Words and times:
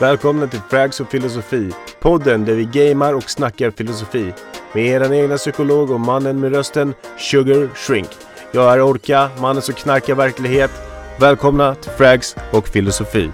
Välkomna 0.00 0.46
till 0.46 0.60
Frags 0.70 1.00
och 1.00 1.10
filosofi. 1.10 1.72
Podden 2.00 2.44
där 2.44 2.54
vi 2.54 2.64
gamar 2.64 3.14
och 3.14 3.30
snackar 3.30 3.70
filosofi. 3.70 4.32
Med 4.74 4.86
er 4.86 5.12
egna 5.12 5.36
psykolog 5.36 5.90
och 5.90 6.00
mannen 6.00 6.40
med 6.40 6.52
rösten 6.52 6.94
Sugar 7.18 7.74
Shrink. 7.74 8.08
Jag 8.52 8.72
är 8.72 8.80
Orka, 8.82 9.30
mannen 9.40 9.62
som 9.62 9.74
knarkar 9.74 10.14
verklighet. 10.14 10.70
Välkomna 11.20 11.74
till 11.74 11.90
Frags 11.90 12.36
och 12.52 12.68
filosofi. 12.68 13.30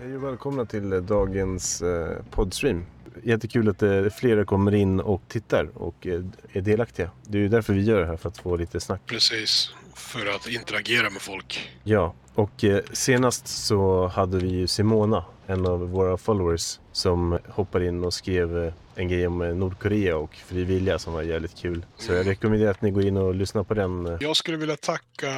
Hej 0.00 0.16
och 0.16 0.24
välkomna 0.24 0.64
till 0.64 0.92
eh, 0.92 0.98
dagens 0.98 1.82
eh, 1.82 2.16
poddstream. 2.30 2.84
Jättekul 3.22 3.68
att 3.68 3.82
eh, 3.82 4.04
flera 4.04 4.44
kommer 4.44 4.74
in 4.74 5.00
och 5.00 5.22
tittar 5.28 5.68
och 5.74 6.06
eh, 6.06 6.22
är 6.52 6.60
delaktiga. 6.60 7.10
Det 7.22 7.38
är 7.38 7.42
ju 7.42 7.48
därför 7.48 7.72
vi 7.72 7.82
gör 7.82 8.00
det 8.00 8.06
här, 8.06 8.16
för 8.16 8.28
att 8.28 8.38
få 8.38 8.56
lite 8.56 8.80
snack. 8.80 9.00
Precis, 9.06 9.74
för 10.00 10.26
att 10.26 10.48
interagera 10.48 11.10
med 11.10 11.22
folk. 11.22 11.70
Ja, 11.84 12.14
och 12.34 12.64
eh, 12.64 12.80
senast 12.92 13.48
så 13.48 14.06
hade 14.06 14.38
vi 14.38 14.48
ju 14.48 14.66
Simona, 14.66 15.24
en 15.46 15.66
av 15.66 15.90
våra 15.90 16.16
followers, 16.16 16.78
som 16.92 17.38
hoppade 17.48 17.86
in 17.86 18.04
och 18.04 18.14
skrev 18.14 18.64
eh, 18.64 18.72
en 18.94 19.08
grej 19.08 19.26
om 19.26 19.42
eh, 19.42 19.54
Nordkorea 19.54 20.16
och 20.16 20.36
fri 20.36 20.64
vilja 20.64 20.98
som 20.98 21.12
var 21.12 21.22
jävligt 21.22 21.58
kul. 21.58 21.86
Så 21.96 22.12
jag 22.12 22.26
rekommenderar 22.26 22.70
att 22.70 22.82
ni 22.82 22.90
går 22.90 23.06
in 23.06 23.16
och 23.16 23.34
lyssnar 23.34 23.64
på 23.64 23.74
den. 23.74 24.18
Jag 24.20 24.36
skulle 24.36 24.56
vilja 24.56 24.76
tacka 24.76 25.32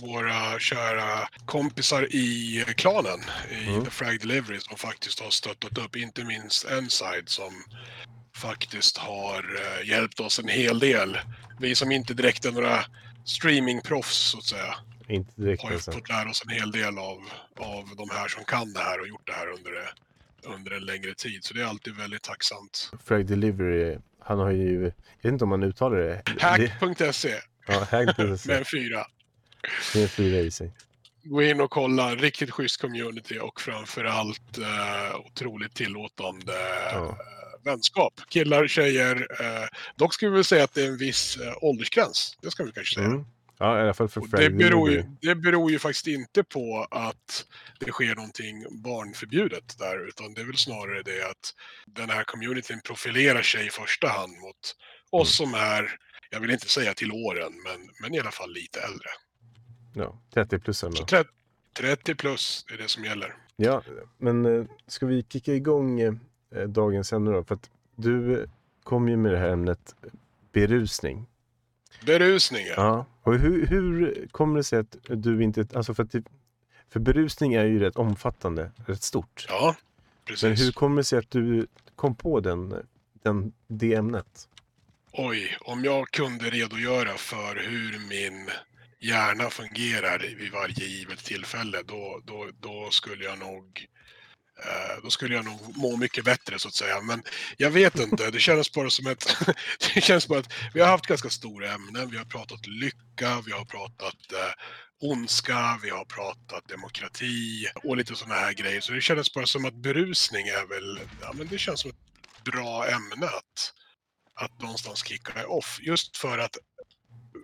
våra 0.00 0.58
kära 0.58 1.28
kompisar 1.46 2.14
i 2.14 2.64
klanen, 2.76 3.20
i 3.50 3.68
Mm. 3.68 3.84
The 3.84 3.90
Frag 3.90 4.20
Delivery, 4.20 4.60
som 4.60 4.76
faktiskt 4.76 5.20
har 5.20 5.30
stöttat 5.30 5.78
upp, 5.78 5.96
inte 5.96 6.24
minst 6.24 6.64
Enside 6.64 7.28
som 7.28 7.52
faktiskt 8.36 8.98
har 8.98 9.44
hjälpt 9.84 10.20
oss 10.20 10.38
en 10.38 10.48
hel 10.48 10.78
del. 10.78 11.18
Vi 11.60 11.74
som 11.74 11.92
inte 11.92 12.14
direkt 12.14 12.44
är 12.44 12.52
några 12.52 12.84
streamingproffs 13.28 14.16
så 14.16 14.38
att 14.38 14.44
säga, 14.44 14.74
Inte 15.08 15.32
direkt 15.36 15.62
har 15.62 15.70
ju 15.70 15.74
alltså. 15.76 15.92
fått 15.92 16.08
lära 16.08 16.30
oss 16.30 16.42
en 16.46 16.54
hel 16.54 16.72
del 16.72 16.98
av, 16.98 17.18
av 17.56 17.84
de 17.96 18.10
här 18.10 18.28
som 18.28 18.44
kan 18.44 18.72
det 18.72 18.80
här 18.80 19.00
och 19.00 19.08
gjort 19.08 19.26
det 19.26 19.32
här 19.32 19.48
under, 19.48 19.72
under 20.42 20.70
en 20.70 20.84
längre 20.84 21.14
tid. 21.14 21.44
Så 21.44 21.54
det 21.54 21.60
är 21.62 21.66
alltid 21.66 21.96
väldigt 21.96 22.22
tacksamt. 22.22 22.90
Frag 23.04 23.26
Delivery, 23.26 23.98
han 24.20 24.38
har 24.38 24.50
ju, 24.50 24.82
jag 24.82 24.92
vet 25.22 25.32
inte 25.32 25.44
om 25.44 25.50
man 25.50 25.62
uttalar 25.62 25.96
det. 25.98 26.22
Hack.se 26.40 27.34
ja, 27.66 27.86
hack 27.90 28.18
med 28.18 28.58
en 28.58 28.64
fyra. 28.64 29.06
Det 29.92 30.02
är 30.02 30.08
fyra 30.08 30.38
i 30.40 30.50
sig. 30.50 30.72
Gå 31.22 31.42
in 31.42 31.60
och 31.60 31.70
kolla, 31.70 32.14
riktigt 32.14 32.50
schysst 32.50 32.80
community 32.80 33.38
och 33.38 33.60
framförallt 33.60 34.58
eh, 34.58 35.16
otroligt 35.26 35.74
tillåtande 35.74 36.52
Ja. 36.92 37.18
Vänskap. 37.64 38.12
Killar, 38.28 38.66
tjejer. 38.66 39.26
Eh, 39.40 39.68
dock 39.96 40.14
ska 40.14 40.28
vi 40.28 40.34
väl 40.34 40.44
säga 40.44 40.64
att 40.64 40.74
det 40.74 40.82
är 40.82 40.88
en 40.88 40.96
viss 40.96 41.36
eh, 41.36 41.54
åldersgräns. 41.60 42.38
Det 42.42 42.50
ska 42.50 42.64
vi 42.64 42.72
kanske 42.72 42.94
säga. 42.94 43.06
Mm. 43.06 43.24
Ja, 43.58 43.78
i 43.78 43.82
alla 43.82 43.94
fall 43.94 44.08
för 44.08 44.20
det, 44.20 44.50
beror 44.50 44.90
ju, 44.90 45.04
det 45.20 45.34
beror 45.34 45.70
ju 45.70 45.78
faktiskt 45.78 46.06
inte 46.06 46.44
på 46.44 46.86
att 46.90 47.46
det 47.80 47.90
sker 47.90 48.14
någonting 48.14 48.82
barnförbjudet 48.82 49.78
där, 49.78 50.08
utan 50.08 50.34
det 50.34 50.40
är 50.40 50.44
väl 50.44 50.56
snarare 50.56 51.02
det 51.02 51.30
att 51.30 51.54
den 51.86 52.10
här 52.10 52.24
communityn 52.24 52.80
profilerar 52.84 53.42
sig 53.42 53.66
i 53.66 53.70
första 53.70 54.08
hand 54.08 54.32
mot 54.32 54.76
oss 55.10 55.36
som 55.36 55.54
är, 55.54 55.96
jag 56.30 56.40
vill 56.40 56.50
inte 56.50 56.68
säga 56.68 56.94
till 56.94 57.12
åren, 57.12 57.52
men, 57.64 57.90
men 58.02 58.14
i 58.14 58.20
alla 58.20 58.30
fall 58.30 58.52
lite 58.52 58.80
äldre. 58.80 59.08
Ja, 59.94 60.22
30 60.34 60.58
plus 60.58 60.78
Så 60.78 60.86
ändå. 60.86 61.04
30, 61.04 61.30
30 61.76 62.14
plus 62.14 62.64
är 62.72 62.76
det 62.76 62.88
som 62.88 63.04
gäller. 63.04 63.36
Ja, 63.56 63.82
men 64.18 64.46
eh, 64.46 64.64
ska 64.86 65.06
vi 65.06 65.22
kicka 65.22 65.54
igång 65.54 66.20
dagens 66.66 67.12
ämne 67.12 67.30
då? 67.30 67.44
För 67.44 67.54
att 67.54 67.70
du 67.96 68.40
eh, 68.40 68.48
kom 68.82 69.08
ju 69.08 69.16
med 69.16 69.32
det 69.32 69.38
här 69.38 69.48
ämnet 69.48 69.94
eh, 70.02 70.10
berusning. 70.52 71.26
Berusning, 72.06 72.66
ja. 72.66 72.74
Ja. 72.76 73.06
Och 73.22 73.38
hur, 73.38 73.66
hur 73.66 74.26
kommer 74.30 74.56
det 74.56 74.64
sig 74.64 74.78
att 74.78 74.96
du 75.08 75.42
inte... 75.42 75.66
Alltså 75.74 75.94
för, 75.94 76.02
att 76.02 76.14
för 76.90 77.00
berusning 77.00 77.54
är 77.54 77.64
ju 77.64 77.78
rätt 77.78 77.96
omfattande, 77.96 78.70
rätt 78.86 79.02
stort. 79.02 79.46
Ja, 79.48 79.76
precis. 80.24 80.42
Men 80.42 80.56
hur 80.56 80.72
kommer 80.72 80.96
det 80.96 81.04
sig 81.04 81.18
att 81.18 81.30
du 81.30 81.66
kom 81.96 82.14
på 82.14 82.40
den, 82.40 82.74
den, 83.22 83.52
det 83.66 83.94
ämnet? 83.94 84.48
Oj, 85.12 85.56
om 85.60 85.84
jag 85.84 86.08
kunde 86.08 86.44
redogöra 86.50 87.14
för 87.16 87.56
hur 87.56 88.08
min 88.08 88.50
hjärna 89.00 89.50
fungerar 89.50 90.18
vid 90.18 90.52
varje 90.52 90.84
givet 90.86 91.18
tillfälle, 91.18 91.82
då, 91.86 92.20
då, 92.24 92.48
då 92.60 92.88
skulle 92.90 93.24
jag 93.24 93.38
nog 93.38 93.64
eh, 93.64 93.88
Eh, 94.64 95.02
då 95.02 95.10
skulle 95.10 95.34
jag 95.34 95.44
nog 95.44 95.76
må 95.76 95.96
mycket 95.96 96.24
bättre 96.24 96.58
så 96.58 96.68
att 96.68 96.74
säga. 96.74 97.00
Men 97.00 97.22
jag 97.56 97.70
vet 97.70 97.98
inte, 97.98 98.30
det 98.30 98.40
känns 98.40 98.72
bara 98.72 98.90
som 98.90 99.06
ett... 99.06 99.36
det 99.94 100.00
känns 100.00 100.28
bara 100.28 100.38
att 100.38 100.52
vi 100.74 100.80
har 100.80 100.88
haft 100.88 101.06
ganska 101.06 101.30
stora 101.30 101.72
ämnen. 101.72 102.10
Vi 102.10 102.16
har 102.16 102.24
pratat 102.24 102.66
lycka, 102.66 103.42
vi 103.46 103.52
har 103.52 103.64
pratat 103.64 104.32
eh, 104.32 104.52
ondska, 105.00 105.78
vi 105.82 105.90
har 105.90 106.04
pratat 106.04 106.68
demokrati 106.68 107.66
och 107.84 107.96
lite 107.96 108.14
sådana 108.14 108.40
här 108.40 108.52
grejer. 108.52 108.80
Så 108.80 108.92
det 108.92 109.00
kändes 109.00 109.34
bara 109.34 109.46
som 109.46 109.64
att 109.64 109.82
berusning 109.82 110.46
är 110.46 110.66
väl, 110.66 111.00
ja 111.20 111.32
men 111.32 111.48
det 111.48 111.58
känns 111.58 111.80
som 111.80 111.90
ett 111.90 112.44
bra 112.44 112.86
ämne 112.86 113.26
att, 113.26 113.72
att 114.34 114.62
någonstans 114.62 115.04
kicka 115.04 115.46
off. 115.46 115.78
Just 115.82 116.16
för 116.16 116.38
att 116.38 116.56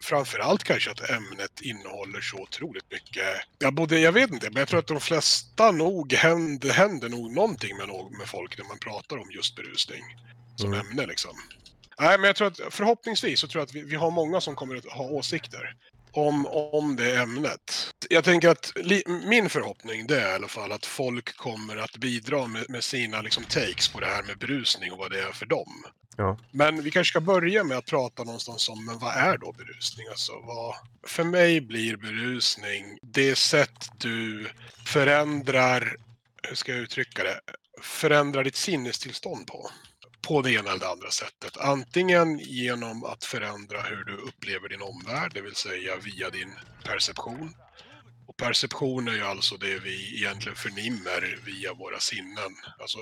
framförallt 0.04 0.64
kanske 0.64 0.90
att 0.90 1.10
ämnet 1.10 1.60
innehåller 1.60 2.20
så 2.20 2.36
otroligt 2.42 2.90
mycket. 2.90 3.24
Jag, 3.58 3.74
både, 3.74 3.98
jag 3.98 4.12
vet 4.12 4.30
inte, 4.30 4.50
men 4.50 4.58
jag 4.60 4.68
tror 4.68 4.78
att 4.78 4.86
de 4.86 5.00
flesta 5.00 5.70
nog 5.70 6.12
händer, 6.12 6.70
händer 6.72 7.08
nog 7.08 7.32
någonting 7.34 7.76
med, 7.76 7.88
med 8.18 8.28
folk 8.28 8.58
när 8.58 8.64
man 8.64 8.78
pratar 8.78 9.16
om 9.16 9.30
just 9.30 9.56
berusning 9.56 10.02
som 10.56 10.72
Mm. 10.74 10.86
ämne 10.86 11.06
liksom. 11.06 11.30
Nej, 12.00 12.18
men 12.18 12.26
jag 12.26 12.36
tror 12.36 12.48
att 12.48 12.60
förhoppningsvis 12.70 13.40
så 13.40 13.48
tror 13.48 13.60
jag 13.60 13.66
att 13.66 13.74
vi, 13.74 13.82
vi 13.82 13.96
har 13.96 14.10
många 14.10 14.40
som 14.40 14.54
kommer 14.56 14.76
att 14.76 14.84
ha 14.84 15.04
åsikter 15.04 15.76
om, 16.14 16.46
om 16.46 16.96
det 16.96 17.16
ämnet. 17.16 17.94
Jag 18.10 18.24
tänker 18.24 18.48
att 18.48 18.72
li, 18.76 19.02
min 19.06 19.48
förhoppning 19.48 20.06
det 20.06 20.20
är 20.20 20.30
i 20.30 20.34
alla 20.34 20.48
fall 20.48 20.72
att 20.72 20.86
folk 20.86 21.36
kommer 21.36 21.76
att 21.76 21.96
bidra 21.96 22.46
med, 22.46 22.70
med 22.70 22.84
sina 22.84 23.22
liksom, 23.22 23.44
takes 23.44 23.88
på 23.88 24.00
det 24.00 24.06
här 24.06 24.22
med 24.22 24.38
berusning 24.38 24.92
och 24.92 24.98
vad 24.98 25.10
det 25.10 25.20
är 25.20 25.32
för 25.32 25.46
dem. 25.46 25.84
Ja. 26.16 26.38
Men 26.50 26.82
vi 26.82 26.90
kanske 26.90 27.10
ska 27.10 27.20
börja 27.20 27.64
med 27.64 27.78
att 27.78 27.86
prata 27.86 28.24
någonstans 28.24 28.68
om 28.68 28.84
men 28.84 28.98
vad 28.98 29.16
är 29.16 29.38
då 29.38 29.52
berusning? 29.52 30.08
Alltså, 30.08 30.32
vad, 30.32 30.74
för 31.06 31.24
mig 31.24 31.60
blir 31.60 31.96
berusning 31.96 32.98
det 33.02 33.38
sätt 33.38 33.90
du 33.98 34.48
förändrar, 34.86 35.96
hur 36.42 36.56
ska 36.56 36.72
jag 36.72 36.80
uttrycka 36.80 37.22
det, 37.22 37.40
förändrar 37.82 38.44
ditt 38.44 38.56
sinnestillstånd 38.56 39.46
på. 39.46 39.70
På 40.26 40.42
det 40.42 40.52
ena 40.52 40.70
eller 40.70 40.80
det 40.80 40.88
andra 40.88 41.10
sättet. 41.10 41.56
Antingen 41.56 42.38
genom 42.38 43.04
att 43.04 43.24
förändra 43.24 43.82
hur 43.82 44.04
du 44.04 44.16
upplever 44.16 44.68
din 44.68 44.82
omvärld, 44.82 45.30
det 45.34 45.40
vill 45.40 45.54
säga 45.54 45.96
via 45.96 46.30
din 46.30 46.52
perception. 46.84 47.54
Och 48.26 48.36
perception 48.36 49.08
är 49.08 49.12
ju 49.12 49.22
alltså 49.22 49.56
det 49.56 49.78
vi 49.78 50.16
egentligen 50.18 50.56
förnimmer 50.56 51.38
via 51.44 51.74
våra 51.74 52.00
sinnen. 52.00 52.56
Alltså 52.78 52.98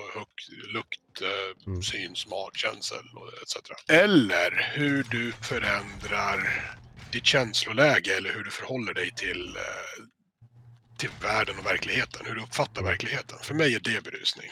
lukt, 0.73 1.21
eh, 1.21 1.67
Mm. 1.67 1.83
syn, 1.83 2.15
smak, 2.15 2.57
känsel 2.57 3.05
etc. 3.43 3.57
Eller 3.87 4.71
hur 4.75 5.03
du 5.03 5.31
förändrar 5.31 6.65
ditt 7.11 7.25
känsloläge 7.25 8.17
eller 8.17 8.33
hur 8.33 8.43
du 8.43 8.51
förhåller 8.51 8.93
dig 8.93 9.11
till, 9.15 9.55
eh, 9.55 10.03
till 10.97 11.09
världen 11.21 11.59
och 11.59 11.65
verkligheten. 11.65 12.25
Hur 12.25 12.35
du 12.35 12.41
uppfattar 12.41 12.83
verkligheten. 12.83 13.39
För 13.41 13.53
mig 13.53 13.75
är 13.75 13.79
det 13.79 14.03
berusning. 14.03 14.49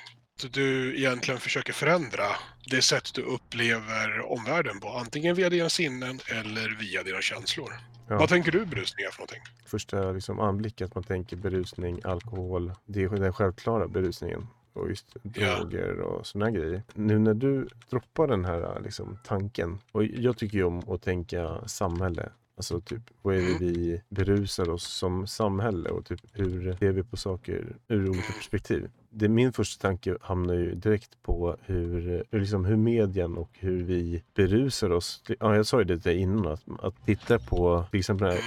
Du 0.51 0.97
egentligen 0.97 1.39
försöker 1.39 1.73
förändra 1.73 2.23
det 2.69 2.81
sätt 2.81 3.13
du 3.13 3.21
upplever 3.21 4.31
omvärlden 4.31 4.79
på. 4.79 4.89
Antingen 4.89 5.35
via 5.35 5.49
dina 5.49 5.69
sinnen 5.69 6.19
eller 6.27 6.79
via 6.79 7.03
dina 7.03 7.21
känslor. 7.21 7.73
Ja. 8.09 8.17
Vad 8.17 8.29
tänker 8.29 8.51
du 8.51 8.65
berusning 8.65 9.05
är 9.05 9.11
för 9.11 9.19
någonting? 9.19 9.41
Första 9.65 10.11
liksom, 10.11 10.39
anblick 10.39 10.81
att 10.81 10.95
man 10.95 11.03
tänker 11.03 11.35
berusning, 11.35 12.01
alkohol. 12.03 12.73
Det 12.85 13.03
är 13.03 13.09
den 13.09 13.33
självklara 13.33 13.87
berusningen. 13.87 14.47
Och 14.73 14.89
just 14.89 15.15
Ja. 15.33 15.55
droger 15.59 15.99
och 15.99 16.27
sådana 16.27 16.51
grejer. 16.51 16.83
Nu 16.93 17.19
när 17.19 17.33
du 17.33 17.67
droppar 17.89 18.27
den 18.27 18.45
här 18.45 18.81
liksom, 18.83 19.17
tanken. 19.23 19.79
Och 19.91 20.03
jag 20.03 20.37
tycker 20.37 20.57
ju 20.57 20.63
om 20.63 20.89
att 20.89 21.01
tänka 21.01 21.67
samhälle. 21.67 22.29
Alltså 22.61 22.81
typ, 22.81 23.01
vad 23.21 23.35
är 23.35 23.39
det 23.41 23.45
Mm. 23.47 23.59
vi 23.59 24.01
berusar 24.09 24.69
oss 24.69 24.83
som 24.83 25.27
samhälle 25.27 25.89
och 25.89 26.05
typ 26.05 26.19
hur 26.33 26.75
ser 26.79 26.91
vi 26.91 27.03
på 27.03 27.17
saker 27.17 27.75
ur 27.87 28.09
olika 28.09 28.33
perspektiv. 28.33 28.89
Det, 29.09 29.29
min 29.29 29.53
första 29.53 29.87
tanke 29.87 30.17
hamnar 30.21 30.53
ju 30.53 30.75
direkt 30.75 31.23
på 31.23 31.57
hur, 31.65 32.23
hur, 32.31 32.39
liksom, 32.39 32.65
hur 32.65 32.75
medien 32.75 33.37
och 33.37 33.49
hur 33.59 33.83
vi 33.83 34.23
berusar 34.35 34.89
oss. 34.89 35.23
Ja, 35.39 35.55
jag 35.55 35.65
sa 35.65 35.79
ju 35.79 35.83
det 35.83 35.93
till 35.93 36.11
dig 36.11 36.17
innan, 36.17 36.47
att, 36.47 36.63
att 36.79 37.05
titta 37.05 37.39
på 37.39 37.85
till 37.91 37.99
exempel 37.99 38.27
den 38.27 38.37
här 38.37 38.43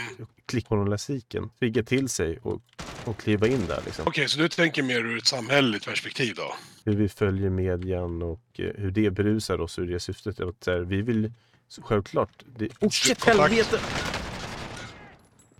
klickjournalistiken, 0.46 1.50
trigga 1.58 1.82
till 1.82 2.08
sig 2.08 2.38
och, 2.42 2.62
och 3.04 3.16
kliva 3.18 3.46
in 3.46 3.66
där. 3.66 3.82
Liksom. 3.84 4.04
Okej, 4.08 4.28
så 4.28 4.38
du 4.38 4.48
tänker 4.48 4.82
mer 4.82 5.00
ur 5.00 5.18
ett 5.18 5.26
samhälleligt 5.26 5.86
perspektiv 5.86 6.34
då? 6.36 6.54
Hur 6.84 6.96
vi 6.96 7.08
följer 7.08 7.50
medien 7.50 8.22
och 8.22 8.60
eh, 8.60 8.70
hur 8.76 8.90
det 8.90 9.10
berusar 9.10 9.60
oss 9.60 9.78
ur 9.78 9.86
det 9.86 10.00
syftet. 10.00 10.40
Att, 10.40 10.64
så 10.64 10.70
här, 10.70 10.78
vi 10.78 11.02
vill 11.02 11.32
så 11.74 11.82
självklart... 11.82 12.44
Det, 12.56 12.68
oh 12.80 12.88
shit, 12.90 13.20
Kontakt. 13.20 13.52
helvete! 13.52 13.80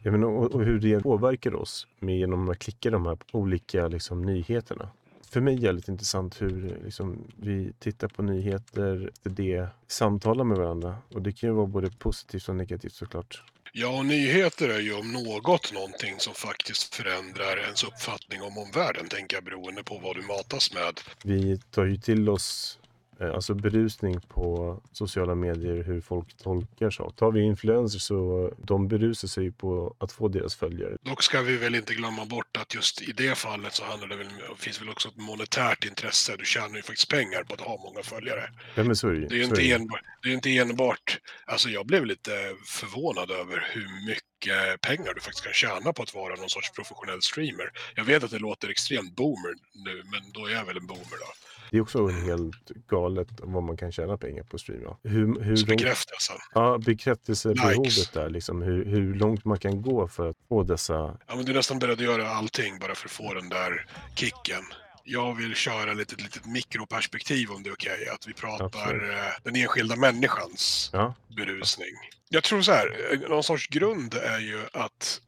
Jag 0.02 0.12
menar, 0.12 0.28
och, 0.28 0.55
och 0.55 0.64
hur 0.64 0.81
det 0.81 1.00
påverkar 1.00 1.55
oss 1.55 1.87
med 1.99 2.19
genom 2.19 2.49
att 2.49 2.58
klicka 2.58 2.90
de 2.90 3.06
här 3.06 3.19
olika 3.32 3.88
liksom, 3.88 4.22
nyheterna. 4.22 4.88
För 5.31 5.40
mig 5.40 5.55
är 5.55 5.61
det 5.61 5.72
lite 5.72 5.90
intressant 5.90 6.43
hur 6.43 6.81
liksom, 6.84 7.25
vi 7.37 7.72
tittar 7.78 8.08
på 8.08 8.22
nyheter, 8.22 9.11
efter 9.12 9.31
det 9.31 9.69
samtalar 9.87 10.44
med 10.44 10.58
varandra. 10.58 10.96
Och 11.14 11.22
det 11.22 11.32
kan 11.32 11.49
ju 11.49 11.55
vara 11.55 11.66
både 11.66 11.90
positivt 11.90 12.49
och 12.49 12.56
negativt 12.56 12.93
såklart. 12.93 13.43
Ja, 13.72 13.99
och 13.99 14.06
nyheter 14.06 14.69
är 14.69 14.81
ju 14.81 14.94
om 14.94 15.12
något 15.12 15.72
någonting 15.72 16.14
som 16.19 16.34
faktiskt 16.34 16.94
förändrar 16.94 17.56
ens 17.64 17.84
uppfattning 17.84 18.43
om 18.43 18.58
omvärlden, 18.58 19.08
tänker 19.08 19.37
jag, 19.37 19.44
beroende 19.44 19.82
på 19.82 19.99
vad 19.99 20.16
du 20.16 20.22
matas 20.22 20.75
med. 20.75 21.00
Vi 21.22 21.58
tar 21.58 21.84
ju 21.84 21.96
till 21.96 22.28
oss 22.28 22.78
alltså 23.20 23.55
berusning 23.55 24.20
på 24.20 24.81
sociala 24.93 25.34
medier, 25.34 25.82
hur 25.82 26.00
folk 26.00 26.37
tolkar 26.37 26.90
saker. 26.90 27.16
Tar 27.16 27.32
vi 27.32 27.40
influencers 27.43 28.02
så 28.02 28.50
de 28.58 28.88
berusar 28.88 29.28
sig 29.28 29.52
på 29.52 29.96
att 29.99 30.12
få 30.12 30.28
deras 30.28 30.55
följare. 30.55 30.96
Dock 31.02 31.22
ska 31.22 31.43
vi 31.43 31.56
väl 31.56 31.75
inte 31.75 31.94
glömma 31.94 32.25
bort 32.25 32.56
att 32.56 32.75
just 32.75 33.02
i 33.02 33.12
det 33.12 33.38
fallet 33.38 33.75
så 33.75 33.84
handlar 33.84 34.08
det 34.08 34.16
väl, 34.16 34.26
finns 34.56 34.81
väl 34.81 34.88
också 34.88 35.08
ett 35.08 35.16
monetärt 35.16 35.84
intresse. 35.84 36.37
Du 36.37 36.44
tjänar 36.44 36.76
ju 36.76 36.82
faktiskt 36.82 37.11
pengar 37.11 37.44
på 37.44 37.55
att 37.55 37.61
ha 37.61 37.76
många 37.76 38.02
följare. 38.02 38.50
Ja, 38.75 38.84
men 38.84 38.96
så 38.96 39.08
är 39.08 39.12
det. 39.12 39.26
Det 39.26 39.34
är 39.34 39.38
ju 39.38 39.44
inte, 39.44 39.72
enbart, 39.72 40.00
det 40.22 40.28
är 40.28 40.32
inte 40.32 40.56
enbart... 40.56 41.20
Alltså 41.46 41.69
jag 41.69 41.87
blev 41.87 42.06
lite 42.06 42.31
förvånad 42.66 43.31
över 43.31 43.69
hur 43.72 44.06
mycket 44.06 44.81
pengar 44.81 45.14
du 45.14 45.20
faktiskt 45.20 45.44
kan 45.44 45.52
tjäna 45.52 45.93
på 45.93 46.02
att 46.02 46.14
vara 46.14 46.34
någon 46.34 46.49
sorts 46.49 46.72
professionell 46.72 47.22
streamer. 47.22 47.70
Jag 47.94 48.05
vet 48.05 48.25
att 48.25 48.31
det 48.31 48.38
låter 48.38 48.69
extremt 48.69 49.16
boomer 49.16 49.55
nu, 49.75 50.02
men 50.05 50.32
då 50.32 50.46
är 50.46 50.52
jag 50.52 50.64
väl 50.64 50.76
en 50.76 50.87
boomer 50.87 51.19
då. 51.25 51.31
Det 51.70 51.76
är 51.76 51.81
också 51.81 52.06
helt 52.08 52.69
galet 52.88 53.28
vad 53.43 53.62
man 53.62 53.76
kan 53.76 53.93
tjäna 53.93 54.16
pengar 54.16 54.43
på 54.43 54.58
streama. 54.58 54.96
Hur, 55.02 55.40
hur 55.40 55.56
Så 55.56 55.66
långt, 55.66 55.81
bekräftelsen. 55.81 56.37
ja, 56.55 56.78
bekräftelsebehovet 56.78 57.78
Likes. 57.78 58.11
där, 58.11 58.31
liksom, 58.31 58.62
hur, 58.62 58.84
hur 58.84 59.14
långt 59.14 59.44
man 59.44 59.58
kan 59.58 59.82
gå 59.82 60.08
för 60.08 60.31
att 60.31 60.37
få 60.49 60.62
dessa... 60.62 60.94
Ja, 61.26 61.37
men 61.37 61.44
du 61.44 61.52
är 61.52 61.56
nästan 61.56 61.78
beredd 61.78 61.93
att 61.99 62.05
göra 62.05 62.28
allting 62.28 62.78
bara 62.78 62.94
för 62.94 63.06
att 63.08 63.12
få 63.12 63.34
den 63.34 63.49
där 63.49 63.87
kicken. 64.14 64.62
Jag 65.05 65.34
vill 65.34 65.55
köra 65.55 65.93
lite, 65.93 66.16
litet 66.22 66.46
mikroperspektiv 66.46 67.50
om 67.50 67.62
det 67.62 67.69
är 67.70 67.75
okej. 67.75 68.08
Att 68.14 68.28
vi 68.28 68.32
pratar 68.32 69.11
eh, 69.11 69.32
den 69.43 69.56
enskilda 69.56 69.96
människans 69.96 70.90
Ja, 70.93 71.14
berusning. 71.37 71.94
Jag 72.28 72.43
tror 72.43 72.62
så 72.62 72.72
här, 72.72 73.12
eh, 73.12 73.28
någon 73.31 73.43
sorts 73.43 73.69
grund 73.69 74.14
är 74.14 74.38
ju 74.38 74.61
att 74.72 75.20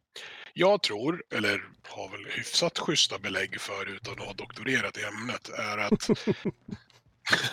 jag 0.59 0.83
tror, 0.83 1.23
eller 1.31 1.63
har 1.89 2.09
väl 2.09 2.27
hyfsat 2.31 2.79
schyssta 2.79 3.19
belägg 3.19 3.61
för 3.61 3.87
utan 3.87 4.13
att 4.13 4.27
ha 4.27 4.33
doktorerat 4.33 4.99
i 4.99 5.05
ämnet, 5.05 5.49
är 5.49 5.79
att, 5.79 6.09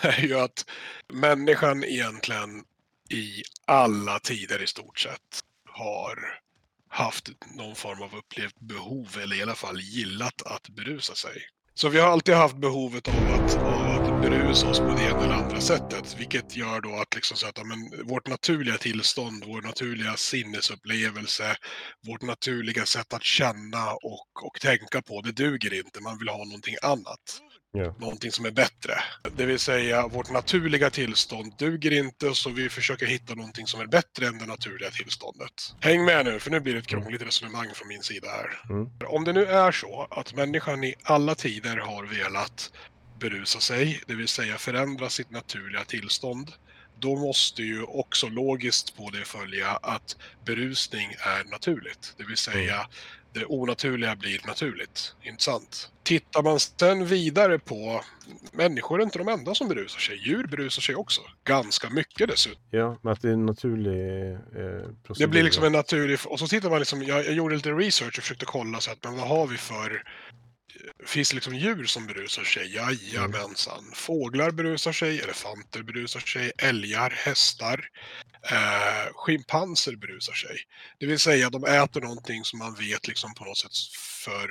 är 0.00 0.20
ju 0.20 0.38
att 0.38 0.64
människan 1.08 1.84
egentligen 1.84 2.64
i 3.10 3.42
alla 3.66 4.18
tider 4.18 4.62
i 4.62 4.66
stort 4.66 4.98
sett 4.98 5.40
har 5.68 6.40
haft 6.88 7.28
någon 7.56 7.74
form 7.74 8.02
av 8.02 8.16
upplevt 8.16 8.60
behov 8.60 9.18
eller 9.22 9.36
i 9.36 9.42
alla 9.42 9.54
fall 9.54 9.80
gillat 9.80 10.42
att 10.42 10.68
berusa 10.68 11.14
sig. 11.14 11.42
Så 11.76 11.88
vi 11.88 12.00
har 12.00 12.08
alltid 12.08 12.34
haft 12.34 12.56
behovet 12.56 13.08
av 13.08 13.14
att, 13.14 13.56
av 13.56 14.14
att 14.14 14.22
berusa 14.22 14.68
oss 14.68 14.78
på 14.78 14.86
det 14.86 15.02
ena 15.02 15.24
eller 15.24 15.34
andra 15.34 15.60
sättet. 15.60 16.16
Vilket 16.18 16.56
gör 16.56 16.80
då 16.80 16.96
att, 16.96 17.14
liksom 17.14 17.36
så 17.36 17.46
att 17.46 17.58
ja, 17.58 17.64
men, 17.64 18.08
vårt 18.08 18.28
naturliga 18.28 18.76
tillstånd, 18.78 19.44
vår 19.46 19.62
naturliga 19.62 20.16
sinnesupplevelse, 20.16 21.56
vårt 22.06 22.22
naturliga 22.22 22.84
sätt 22.86 23.14
att 23.14 23.22
känna 23.22 23.92
och, 23.92 24.46
och 24.46 24.60
tänka 24.60 25.02
på, 25.02 25.20
det 25.20 25.32
duger 25.32 25.74
inte. 25.74 26.02
Man 26.02 26.18
vill 26.18 26.28
ha 26.28 26.44
någonting 26.44 26.76
annat 26.82 27.40
ja. 27.74 27.94
Någonting 27.98 28.32
som 28.32 28.44
är 28.44 28.50
bättre. 28.50 28.94
Det 29.36 29.46
vill 29.46 29.58
säga, 29.58 30.08
vårt 30.08 30.30
naturliga 30.30 30.90
tillstånd 30.90 31.52
duger 31.58 31.90
inte 31.90 32.34
så 32.34 32.50
vi 32.50 32.68
försöker 32.68 33.06
hitta 33.06 33.34
någonting 33.34 33.66
som 33.66 33.80
är 33.80 33.86
bättre 33.86 34.26
än 34.26 34.38
det 34.38 34.46
naturliga 34.46 34.90
tillståndet. 34.90 35.74
Häng 35.80 36.04
med 36.04 36.24
nu, 36.24 36.40
för 36.40 36.50
nu 36.50 36.60
blir 36.60 36.72
det 36.72 36.78
ett 36.78 36.86
krångligt 36.86 37.22
resonemang 37.22 37.68
från 37.74 37.88
min 37.88 38.02
sida 38.02 38.28
här. 38.28 38.62
Mm. 38.70 38.88
Om 39.06 39.24
det 39.24 39.32
nu 39.32 39.46
är 39.46 39.72
så 39.72 40.08
att 40.10 40.34
människan 40.34 40.84
i 40.84 40.94
alla 41.02 41.34
tider 41.34 41.76
har 41.76 42.04
velat 42.04 42.72
berusa 43.20 43.60
sig, 43.60 44.00
det 44.06 44.14
vill 44.14 44.28
säga 44.28 44.58
förändra 44.58 45.10
sitt 45.10 45.30
naturliga 45.30 45.84
tillstånd, 45.84 46.52
då 47.00 47.16
måste 47.16 47.62
ju 47.62 47.82
också 47.82 48.28
logiskt 48.28 48.96
på 48.96 49.10
det 49.10 49.24
följa 49.24 49.68
att 49.68 50.16
berusning 50.44 51.14
är 51.18 51.44
naturligt. 51.44 52.14
Det 52.16 52.24
vill 52.24 52.36
säga 52.36 52.86
det 53.34 53.44
onaturliga 53.44 54.16
blir 54.16 54.40
naturligt. 54.46 55.14
Inte 55.22 55.42
sant? 55.42 55.90
Tittar 56.02 56.42
man 56.42 56.60
sen 56.60 57.06
vidare 57.06 57.58
på 57.58 58.00
människor 58.52 59.00
är 59.00 59.04
inte 59.04 59.18
de 59.18 59.28
enda 59.28 59.54
som 59.54 59.68
berusar 59.68 59.98
sig. 59.98 60.28
Djur 60.28 60.46
berusar 60.46 60.82
sig 60.82 60.94
också. 60.94 61.20
Ganska 61.44 61.90
mycket 61.90 62.28
dessutom. 62.28 62.62
ja, 62.70 62.98
men 63.02 63.12
att 63.12 63.22
det 63.22 63.28
är 63.28 63.32
en 63.32 63.46
naturlig 63.46 64.32
eh, 64.32 64.38
procedur. 65.04 65.26
Det 65.26 65.26
blir 65.26 65.42
liksom 65.42 65.64
en 65.64 65.72
naturlig... 65.72 66.18
Och 66.26 66.38
så 66.38 66.46
tittar 66.46 66.70
man 66.70 66.78
liksom... 66.78 67.02
Jag, 67.02 67.26
jag 67.26 67.34
gjorde 67.34 67.54
lite 67.54 67.72
research 67.72 68.18
och 68.18 68.22
försökte 68.22 68.44
kolla 68.44 68.80
så 68.80 68.90
att 68.90 69.04
men 69.04 69.16
vad 69.16 69.28
har 69.28 69.46
vi 69.46 69.56
för... 69.56 70.02
Finns 71.06 71.28
det 71.28 71.34
liksom 71.34 71.54
djur 71.54 71.84
som 71.84 72.06
berusar 72.06 72.44
sig? 72.44 72.74
Jajamensan. 72.74 73.84
Fåglar 73.94 74.50
berusar 74.50 74.92
sig, 74.92 75.20
elefanter 75.20 75.82
berusar 75.82 76.20
sig, 76.20 76.52
älgar, 76.58 77.10
hästar. 77.10 77.88
Eh, 78.50 79.12
schimpanser 79.14 79.96
berusar 79.96 80.32
sig. 80.32 80.56
Det 80.98 81.06
vill 81.06 81.18
säga 81.18 81.50
de 81.50 81.64
äter 81.64 82.00
någonting 82.00 82.44
som 82.44 82.58
man 82.58 82.74
vet 82.74 83.08
liksom 83.08 83.34
på 83.34 83.44
något 83.44 83.58
sätt 83.58 83.76
för, 84.24 84.50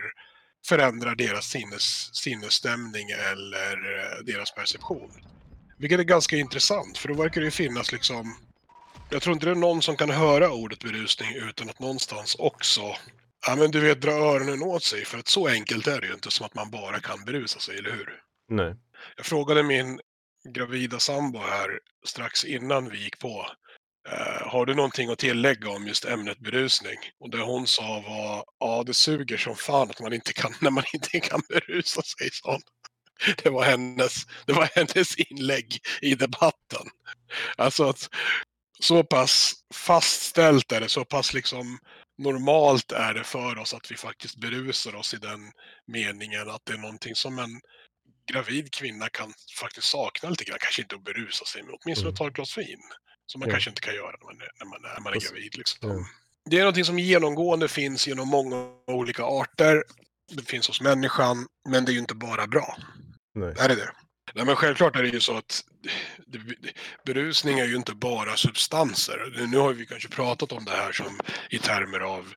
förändrar 0.66 1.16
deras 1.16 1.46
sinnes, 1.46 2.16
sinnesstämning 2.16 3.10
eller 3.10 3.74
eh, 3.74 4.24
deras 4.26 4.52
perception. 4.52 5.12
Vilket 5.78 6.00
är 6.00 6.04
ganska 6.04 6.38
intressant 6.38 6.98
för 6.98 7.08
då 7.08 7.14
verkar 7.14 7.42
det 7.42 7.52
finnas 7.52 7.92
liksom 7.92 8.36
jag 9.10 9.22
tror 9.22 9.34
inte 9.34 9.46
det 9.46 9.52
är 9.52 9.56
någon 9.56 9.81
som 9.81 9.98
kan 9.98 10.10
höra 10.10 10.52
ordet 10.52 10.80
berusning 10.80 11.36
utan 11.36 11.69
att 11.69 11.80
någonstans 11.80 12.36
också 12.40 12.96
Ja 13.45 13.56
men 13.56 13.72
du 13.72 13.80
vet 13.80 14.01
dra 14.01 14.12
öronen 14.12 14.63
åt 14.63 14.84
sig 14.84 15.06
för 15.06 15.18
att 15.18 15.28
så 15.28 15.48
enkelt 15.48 15.88
är 15.88 16.01
det 16.01 16.07
ju 16.07 16.13
inte 16.13 16.31
som 16.31 16.45
att 16.45 16.56
man 16.56 16.72
bara 16.72 17.00
kan 17.00 17.25
berusa 17.25 17.60
sig, 17.60 17.78
eller 17.78 17.92
hur? 17.92 18.22
Nej. 18.50 18.75
Jag 19.18 19.25
frågade 19.25 19.63
min 19.63 20.00
gravida 20.50 21.00
sambo 21.00 21.40
här 21.40 21.80
strax 22.06 22.45
innan 22.45 22.90
vi 22.90 23.04
gick 23.04 23.19
på. 23.19 23.48
Eh, 24.10 24.48
har 24.48 24.66
du 24.66 24.74
någonting 24.74 25.10
att 25.10 25.19
tillägga 25.19 25.69
om 25.69 25.88
just 25.88 26.06
ämnet 26.06 26.40
berusning? 26.40 26.98
Och 27.19 27.30
det 27.30 27.42
hon 27.42 27.68
sa 27.68 28.04
var, 28.07 28.45
ja 28.60 28.84
det 28.86 28.94
suger 28.94 29.38
som 29.38 29.56
fan 29.56 29.90
att 29.90 30.01
man 30.01 30.13
inte 30.13 30.34
kan, 30.34 30.54
när 30.62 30.72
man 30.72 30.84
inte 30.94 31.19
kan 31.19 31.42
berusa 31.50 32.01
sig, 32.01 32.30
sa. 32.31 32.60
Det 33.44 33.50
var 33.50 33.63
hennes, 33.63 34.16
det 34.45 34.54
var 34.54 34.69
hennes 34.75 35.16
inlägg 35.18 35.80
i 36.01 36.16
debatten. 36.16 36.88
Alltså 37.57 37.90
att 37.90 38.10
så 38.80 39.04
pass 39.04 39.54
fastställt 39.74 40.72
är 40.72 40.81
det, 40.81 40.90
så 40.90 41.06
pass 41.06 41.34
liksom 41.34 41.80
normalt 42.18 42.92
är 42.92 43.13
det 43.13 43.24
för 43.24 43.57
oss 43.57 43.74
att 43.74 43.92
vi 43.92 43.95
faktiskt 43.98 44.36
berusar 44.36 44.95
oss 44.95 45.13
i 45.13 45.18
den 45.18 45.51
meningen 45.88 46.50
att 46.50 46.62
det 46.65 46.74
är 46.74 46.77
någonting 46.77 47.15
som 47.15 47.39
en 47.39 47.62
gravid 48.31 48.71
kvinna 48.74 49.10
kan 49.10 49.33
faktiskt 49.60 49.88
sakna 49.88 50.30
lite 50.30 50.44
grann. 50.44 50.57
Kanske 50.62 50.81
inte 50.81 50.95
att 50.95 51.04
berusa 51.04 51.45
sig, 51.45 51.63
men 51.63 51.75
åtminstone 51.81 52.10
Mm. 52.10 52.15
ta 52.15 52.27
ett 52.27 52.33
glas 52.33 52.57
vin. 52.57 52.81
Som 53.26 53.40
man 53.40 53.49
Ja. 53.49 53.54
kanske 53.54 53.69
inte 53.69 53.81
kan 53.81 53.95
göra 53.95 54.11
när 54.19 54.26
man 54.26 54.42
är, 54.42 54.49
när 54.59 54.66
man 54.66 54.85
är, 54.85 54.94
när 54.94 55.02
man 55.02 55.14
är 55.14 55.19
gravid. 55.19 55.57
Liksom. 55.57 55.78
ja. 55.90 56.06
Det 56.49 56.56
är 56.57 56.59
någonting 56.59 56.85
som 56.85 56.99
genomgående 56.99 57.68
finns 57.68 58.07
genom 58.07 58.28
många 58.28 58.56
olika 58.88 59.23
arter. 59.23 59.83
Det 60.31 60.49
finns 60.49 60.68
hos 60.68 60.81
människan, 60.81 61.47
men 61.69 61.85
det 61.85 61.92
är 61.92 61.94
ju 61.94 61.99
inte 61.99 62.16
bara 62.16 62.47
bra. 62.47 62.78
Nej. 63.35 63.54
Är 63.59 63.69
det 63.69 63.76
det? 63.76 63.92
Nej, 64.35 64.45
men 64.45 64.56
självklart 64.56 64.95
är 64.95 65.04
det 65.04 65.09
ju 65.09 65.19
så 65.19 65.37
att 65.37 65.63
berusning 67.06 67.59
är 67.59 67.66
ju 67.66 67.75
inte 67.75 67.95
bara 67.95 68.35
substanser. 68.37 69.47
Nu 69.47 69.57
har 69.57 69.73
vi 69.73 69.85
kanske 69.85 70.09
pratat 70.09 70.52
om 70.52 70.66
det 70.66 70.71
här 70.71 70.92
som 70.92 71.19
i 71.49 71.59
termer 71.59 71.99
av 71.99 72.33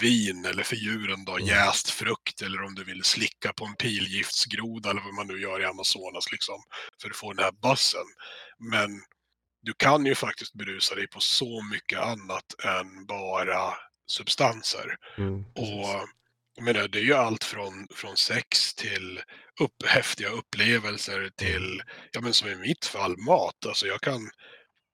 vin 0.00 0.44
eller 0.44 0.62
för 0.62 0.76
djuren 0.76 1.24
då 1.24 1.32
Mm. 1.32 1.46
jäst 1.46 1.90
frukt 1.90 2.42
eller 2.42 2.62
om 2.62 2.74
du 2.74 2.84
vill 2.84 3.04
slicka 3.04 3.52
på 3.52 3.64
en 3.64 3.76
pilgiftsgroda 3.76 4.90
eller 4.90 5.00
vad 5.00 5.14
man 5.14 5.26
nu 5.26 5.40
gör 5.40 5.60
i 5.60 5.64
Amazonas 5.64 6.32
liksom 6.32 6.62
för 7.02 7.10
att 7.10 7.16
få 7.16 7.32
den 7.32 7.44
här 7.44 7.52
bussen. 7.52 8.06
Men 8.58 8.90
du 9.62 9.72
kan 9.76 10.06
ju 10.06 10.14
faktiskt 10.14 10.54
berusa 10.54 10.94
dig 10.94 11.08
på 11.08 11.20
så 11.20 11.62
mycket 11.62 11.98
annat 11.98 12.64
än 12.64 13.06
bara 13.06 13.74
substanser. 14.06 14.96
Mm. 15.18 15.40
Och 15.40 16.08
menar, 16.64 16.88
det 16.88 16.98
är 16.98 17.02
ju 17.02 17.14
allt 17.14 17.44
från, 17.44 17.86
från 17.94 18.16
sex 18.16 18.74
till 18.74 19.22
upp, 19.60 19.86
häftiga 19.86 20.28
upplevelser 20.28 21.30
till, 21.36 21.82
ja 22.12 22.20
men 22.20 22.34
som 22.34 22.48
i 22.48 22.56
mitt 22.56 22.84
fall, 22.84 23.16
mat. 23.18 23.66
Alltså 23.66 23.86
jag 23.86 24.00
kan, 24.00 24.30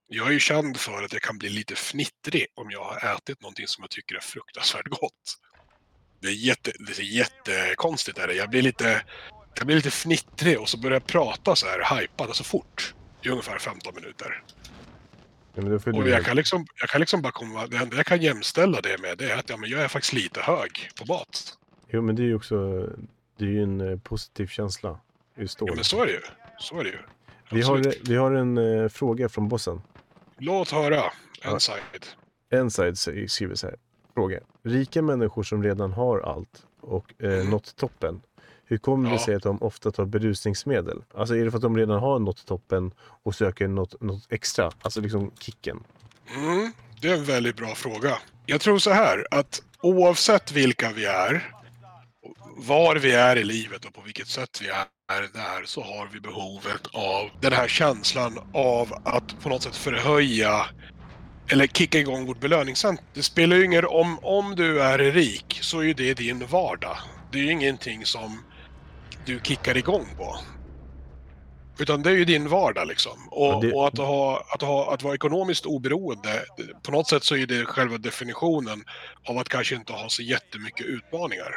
jag 0.09 0.29
är 0.29 0.33
ju 0.33 0.41
känd 0.41 0.77
för 0.77 1.03
att 1.03 1.13
jag 1.13 1.23
kan 1.23 1.39
bli 1.39 1.49
lite 1.49 1.75
fnittrig 1.75 2.47
om 2.55 2.71
jag 2.71 2.85
har 2.85 3.15
ätit 3.15 3.43
någonting 3.43 3.67
som 3.67 3.83
jag 3.83 3.91
tycker 3.91 4.15
är 4.15 4.21
fruktansvärt 4.21 4.89
gott. 4.89 5.39
Det 6.21 6.29
är, 6.29 6.33
jätte, 6.33 6.73
det 6.79 6.99
är 6.99 7.03
jättekonstigt. 7.03 8.19
Är 8.19 8.27
det. 8.27 8.35
Jag, 8.35 8.51
blir 8.51 8.63
lite, 8.63 9.05
jag 9.55 9.67
blir 9.67 9.77
lite 9.77 9.91
fnittrig 9.91 10.61
och 10.61 10.69
så 10.69 10.79
börjar 10.79 10.95
jag 10.95 11.07
prata 11.07 11.57
så 11.57 11.67
här 11.67 11.83
hajpat, 11.83 12.29
alltså 12.29 12.45
fort. 12.45 12.95
I 13.23 13.29
ungefär 13.29 13.59
15 13.59 13.95
minuter. 13.95 14.43
Ja, 15.55 15.63
Och 15.93 16.09
jag 16.09 16.25
kan, 16.25 16.37
liksom, 16.37 16.67
jag 16.81 16.89
kan 16.89 17.01
liksom 17.01 17.23
bara 17.23 17.33
komma, 17.33 17.67
det 17.67 17.77
enda 17.77 17.97
jag 17.97 18.07
kan 18.07 18.23
jämställa 18.23 18.81
det 18.81 19.01
med 19.01 19.19
det 19.19 19.31
är 19.31 19.39
att 19.39 19.51
ja, 19.51 19.57
men 19.57 19.71
jag 19.71 19.81
är 19.83 19.89
faktiskt 19.89 20.13
lite 20.13 20.41
hög 20.41 20.91
på 20.99 21.05
mat. 21.13 21.59
Jo, 21.89 22.03
men 22.03 22.17
det 22.17 22.23
är 22.23 22.27
ju 22.27 22.35
också... 22.35 22.89
Det 23.39 23.45
är 23.45 23.49
ju 23.49 23.63
en 23.63 23.81
eh, 23.81 23.99
positiv 23.99 24.47
känsla. 24.47 24.99
Just 25.37 25.59
då. 25.59 25.69
Ja 25.69 25.75
men 25.75 25.85
så 25.85 26.03
är 26.03 26.07
det 26.07 26.13
ju. 26.13 26.21
Så 26.59 26.81
är 26.81 26.85
det 26.85 26.91
ju. 26.91 26.99
vi, 27.51 27.63
har, 27.63 27.95
vi 28.09 28.17
har 28.17 28.33
en 28.33 28.59
eh, 28.59 28.89
fråga 28.89 29.29
från 29.29 29.49
bossen. 29.49 29.83
Låt 30.39 30.71
höra. 30.71 31.03
Ja. 31.45 31.53
Inside. 31.53 32.07
Enside 32.51 32.99
skriver 33.31 33.55
så 33.55 33.67
här. 33.67 33.77
Fråga. 34.15 34.41
Rika 34.63 35.03
människor 35.03 35.43
som 35.43 35.63
redan 35.63 35.93
har 35.93 36.21
allt 36.21 36.67
och 36.81 37.13
eh, 37.19 37.33
Mm. 37.33 37.51
nått 37.51 37.77
toppen. 37.77 38.23
Hur 38.73 38.79
kommer 38.79 39.11
det 39.11 39.17
Ja. 39.17 39.25
sig 39.25 39.35
att 39.35 39.43
de 39.43 39.63
ofta 39.63 39.91
tar 39.91 40.05
berusningsmedel? 40.05 41.03
Alltså 41.15 41.37
är 41.37 41.45
det 41.45 41.51
för 41.51 41.59
att 41.59 41.63
de 41.63 41.77
redan 41.77 42.01
har 42.01 42.19
nått 42.19 42.47
toppen 42.47 42.93
och 42.99 43.35
söker 43.35 43.69
något, 43.69 44.01
något 44.01 44.33
extra? 44.33 44.71
Alltså 44.83 45.01
liksom 45.01 45.31
kicken. 45.41 45.83
Mm. 46.37 46.73
Det 47.01 47.09
är 47.09 47.15
en 47.15 47.25
väldigt 47.25 47.57
bra 47.57 47.75
fråga. 47.75 48.19
Jag 48.47 48.61
tror 48.61 48.79
så 48.79 48.91
här 48.91 49.27
att 49.31 49.63
oavsett 49.83 50.53
vilka 50.53 50.93
vi 50.93 51.05
är, 51.05 51.51
var 52.57 52.97
vi 52.97 53.13
är 53.13 53.37
i 53.37 53.45
livet 53.45 53.85
och 53.85 53.95
på 53.95 54.01
vilket 54.01 54.29
sätt 54.29 54.59
vi 54.63 54.69
är 54.69 55.23
där 55.33 55.65
så 55.65 55.83
har 55.83 56.09
vi 56.13 56.21
behovet 56.21 56.87
av 56.93 57.31
den 57.41 57.53
här 57.53 57.69
känslan 57.69 58.39
av 58.55 58.93
att 59.05 59.41
på 59.43 59.49
något 59.49 59.63
sätt 59.63 59.77
förhöja 59.77 60.67
eller 61.49 61.67
kicka 61.67 61.99
igång 61.99 62.27
vårt 62.27 62.41
belöningscenter. 62.41 63.05
Det 63.15 63.23
spelar 63.23 63.57
ju 63.57 63.65
ingen 63.65 63.85
om, 63.85 64.19
om 64.23 64.57
du 64.57 64.83
är 64.83 64.99
rik 64.99 65.59
så 65.63 65.79
är 65.79 65.83
ju 65.85 65.95
det 65.95 66.15
din 66.15 66.47
vardag. 66.47 66.97
Det 67.33 67.39
är 67.39 67.43
ju 67.43 67.53
ingenting 67.53 68.07
som 68.07 68.39
du 69.27 69.41
kickar 69.43 69.77
igång 69.77 70.07
på. 70.17 70.37
Utan 71.79 72.03
det 72.03 72.11
är 72.11 72.15
ju 72.15 72.25
din 72.25 72.49
vardag 72.49 72.89
liksom. 72.89 73.29
Och, 73.31 73.47
Ja, 73.47 73.61
det- 73.63 73.73
och 73.73 73.87
att, 73.89 73.99
ha, 73.99 74.45
att, 74.55 74.63
ha, 74.63 74.95
att 74.95 75.03
vara 75.03 75.15
ekonomiskt 75.15 75.67
oberoende, 75.67 76.43
på 76.83 76.93
något 76.93 77.09
sätt 77.09 77.25
så 77.25 77.37
är 77.37 77.47
det 77.47 77.65
själva 77.65 77.99
definitionen 77.99 78.85
av 79.29 79.39
att 79.39 79.49
kanske 79.49 79.75
inte 79.75 79.93
ha 79.93 80.09
så 80.09 80.23
jättemycket 80.23 80.87
utmaningar. 80.87 81.53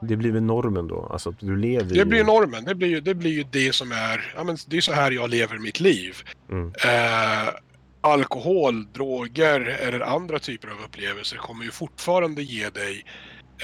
Det 0.00 0.16
blir 0.16 0.32
väl 0.32 0.42
normen 0.42 0.88
då? 0.88 1.08
Alltså 1.12 1.30
att 1.30 1.40
du 1.40 1.56
lever 1.56 1.94
Det 1.94 2.04
blir 2.04 2.20
i... 2.20 2.24
normen. 2.24 2.64
Det 2.64 2.74
blir 2.74 2.88
ju 2.88 3.00
det, 3.00 3.14
blir 3.14 3.30
ju 3.30 3.44
det 3.50 3.74
som 3.74 3.92
är, 3.92 4.32
ja 4.36 4.44
men 4.44 4.56
det 4.66 4.76
är 4.76 4.80
så 4.80 4.92
här 4.92 5.10
jag 5.10 5.30
lever 5.30 5.58
mitt 5.58 5.80
liv. 5.80 6.16
Mm. 6.50 6.72
Eh, 6.84 7.54
alkohol, 8.00 8.92
droger 8.92 9.60
eller 9.60 10.00
andra 10.00 10.38
typer 10.38 10.68
av 10.68 10.74
upplevelser 10.84 11.36
kommer 11.36 11.64
ju 11.64 11.70
fortfarande 11.70 12.42
ge 12.42 12.68
dig 12.70 13.04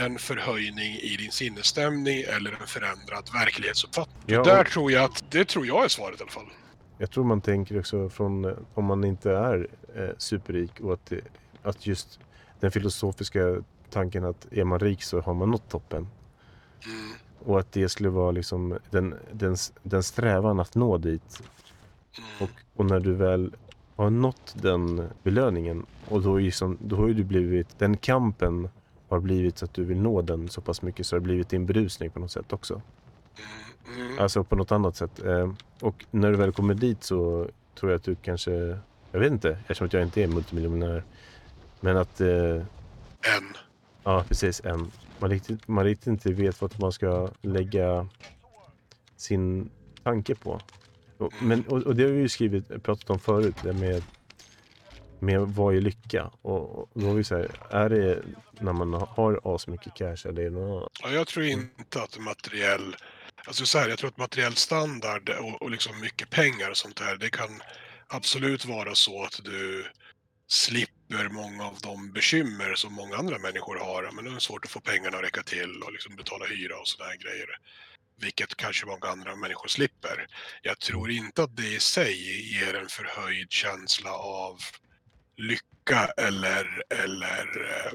en 0.05 0.19
förhöjning 0.19 0.95
i 0.95 1.17
din 1.17 1.31
sinnesstämning 1.31 2.23
eller 2.23 2.51
en 2.61 2.67
förändrad 2.67 3.31
verklighetsuppfattning. 3.33 4.17
Ja, 4.27 4.43
Där 4.43 4.61
och 4.61 4.67
tror 4.67 4.93
jag 4.93 5.05
att, 5.05 5.25
det 5.31 5.45
tror 5.45 5.67
jag 5.67 5.85
är 5.85 5.89
svaret 5.89 6.21
i 6.21 6.23
alla 6.23 6.31
fall. 6.33 6.47
jag 6.99 7.11
tror 7.11 7.25
man 7.25 7.41
tänker 7.41 7.79
också 7.79 8.09
från 8.09 8.45
eh, 8.45 8.53
om 8.75 8.85
man 8.85 9.05
inte 9.05 9.31
är 9.31 9.69
eh, 9.97 10.09
superrik 10.19 10.81
och 10.81 10.93
att, 10.93 11.13
att 11.63 11.87
just 11.87 12.21
den 12.61 12.71
filosofiska 12.71 13.63
tanken 13.91 14.25
att 14.25 14.47
är 14.51 14.65
man 14.65 14.79
rik 14.79 15.03
så 15.03 15.21
har 15.21 15.35
man 15.35 15.51
nått 15.51 15.69
toppen. 15.69 16.09
Mm. 16.85 17.13
Och 17.45 17.61
att 17.61 17.73
det 17.73 17.89
skulle 17.89 18.09
vara 18.09 18.31
liksom 18.31 18.79
den, 18.91 19.15
den, 19.33 19.57
den 19.83 20.03
strävan 20.03 20.61
att 20.61 20.75
nå 20.75 20.99
dit. 20.99 21.43
Mm. 22.19 22.31
Och, 22.41 22.81
och 22.81 22.87
när 22.87 23.01
du 23.01 23.15
väl 23.15 23.55
har 23.97 24.11
nått 24.11 24.55
den 24.63 25.09
belöningen 25.23 25.87
och 26.09 26.23
då, 26.23 26.37
liksom, 26.37 26.79
då 26.81 26.97
har 26.97 27.09
ju 27.09 27.15
du 27.15 27.25
blivit, 27.25 27.79
den 27.79 27.97
kampen 27.97 28.69
har 29.11 29.21
blivit 29.21 29.59
så 29.59 29.65
att 29.65 29.75
du 29.75 29.85
vill 29.85 30.01
nå 30.01 30.23
den 30.23 30.49
så 30.49 30.61
pass 30.61 30.83
mycket 30.83 31.07
så 31.07 31.17
har 31.17 31.21
det 31.21 31.25
blivit 31.25 31.49
din 31.49 31.67
berusning 31.67 32.11
på 32.11 32.19
något 32.21 32.31
sätt 32.31 32.53
också. 32.53 32.83
Mm. 33.97 34.19
Alltså 34.19 34.45
på 34.45 34.57
något 34.57 34.73
annat 34.73 34.97
sätt. 34.97 35.23
Eh, 35.25 35.53
Och 35.81 36.05
när 36.11 36.31
du 36.31 36.37
väl 36.37 36.53
kommer 36.53 36.75
dit 36.75 37.05
så 37.05 37.49
tror 37.75 37.93
jag 37.93 37.99
att 37.99 38.05
du 38.05 38.15
kanske, 38.15 38.79
jag 39.13 39.21
vet 39.21 39.33
inte, 39.33 39.51
eftersom 39.51 39.87
att 39.87 39.93
jag 39.93 40.03
inte 40.03 40.23
är 40.23 40.29
multimiljonär. 40.29 41.05
Men 41.81 41.97
att, 41.97 42.21
eh, 42.21 42.57
En. 43.37 43.55
ja 44.05 44.25
precis, 44.29 44.61
en, 44.65 44.91
man, 45.19 45.31
riktigt, 45.31 45.69
man 45.69 45.85
riktigt 45.85 46.07
inte 46.07 46.33
vet 46.33 46.61
vad 46.61 46.81
man 46.81 46.93
ska 46.93 47.29
lägga 47.43 48.09
sin 49.17 49.71
tanke 50.03 50.35
på. 50.35 50.61
Och, 51.19 51.33
men, 51.43 51.63
och, 51.69 51.83
och 51.83 51.97
det 51.97 52.03
har 52.05 52.11
vi 52.11 52.21
ju 52.21 52.29
skrivit, 52.29 52.83
pratat 52.83 53.11
om 53.11 53.19
förut, 53.19 53.57
det 53.63 53.73
med, 53.73 54.03
med 55.23 55.41
vad 55.41 55.77
är 55.77 55.81
lycka? 55.81 56.31
Och, 56.43 56.91
då 56.95 57.11
är 57.11 57.15
vi 57.15 57.25
så 57.25 57.37
här, 57.37 57.51
är 57.71 57.89
det 57.89 58.23
när 58.61 58.73
man 58.73 58.95
har 58.95 59.55
asmycket 59.55 59.95
cash 59.95 60.29
eller 60.29 60.43
är 60.43 60.45
det 60.45 60.51
något 60.51 60.77
annat? 60.77 60.93
Ja, 61.03 61.11
jag 61.11 61.27
tror 61.27 61.45
inte 61.47 62.03
att 62.03 62.19
materiell... 62.19 62.97
Alltså 63.47 63.67
så 63.67 63.79
här, 63.79 63.89
jag 63.89 63.99
tror 63.99 64.11
att 64.11 64.17
materiell 64.17 64.55
standard 64.55 65.29
och, 65.29 65.63
och 65.63 65.71
liksom 65.71 66.01
mycket 66.01 66.31
pengar 66.31 66.71
och 66.71 66.77
sånt 66.77 66.97
där, 66.97 67.17
det 67.17 67.31
kan 67.31 67.63
absolut 68.07 68.65
vara 68.65 68.95
så 68.95 69.25
att 69.25 69.41
du 69.45 69.87
slipper 70.47 71.29
många 71.29 71.65
av 71.65 71.79
de 71.83 72.13
bekymmer 72.13 72.75
som 72.75 72.93
många 72.93 73.17
andra 73.17 73.39
människor 73.39 73.77
har. 73.77 74.11
Men 74.13 74.25
det 74.25 74.31
är 74.31 74.39
svårt 74.39 74.65
att 74.65 74.71
få 74.71 74.81
pengarna 74.81 75.17
att 75.17 75.25
räcka 75.25 75.43
till 75.43 75.83
och 75.83 75.93
liksom 75.93 76.17
betala 76.17 76.45
hyra 76.45 76.79
och 76.79 76.89
sådana 76.89 77.17
grejer. 77.17 77.49
Vilket 78.21 78.57
kanske 78.57 78.87
många 78.87 79.07
andra 79.07 79.37
människor 79.37 79.69
slipper. 79.69 80.27
Jag 80.63 80.79
tror 80.79 81.11
inte 81.11 81.43
att 81.43 81.57
det 81.57 81.67
i 81.67 81.81
sig 81.81 82.15
ger 82.53 82.75
en 82.75 82.89
förhöjd 82.89 83.51
känsla 83.51 84.13
av 84.13 84.59
lycka 85.41 86.07
eller, 86.17 86.83
eller 87.05 87.47
eh, 87.61 87.93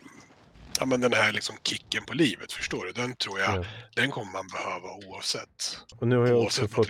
ja, 0.80 0.86
men 0.86 1.02
den 1.02 1.14
här 1.14 1.32
liksom 1.32 1.56
kicken 1.64 2.06
på 2.06 2.14
livet, 2.14 2.52
förstår 2.52 2.86
du? 2.86 2.92
Den 2.92 3.16
tror 3.16 3.40
jag, 3.40 3.56
Ja. 3.58 3.66
den 3.96 4.12
kommer 4.12 4.32
man 4.32 4.48
behöva 4.48 4.90
oavsett. 5.08 5.78
Och 6.00 6.08
nu 6.08 6.18
har 6.18 6.28
jag 6.28 6.42
också 6.44 6.68
fått 6.68 6.90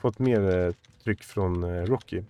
fått 0.00 0.18
mer 0.18 0.56
eh, 0.66 0.72
tryck 1.04 1.22
från 1.24 1.64
eh, 1.64 1.82
Rocky. 1.86 2.22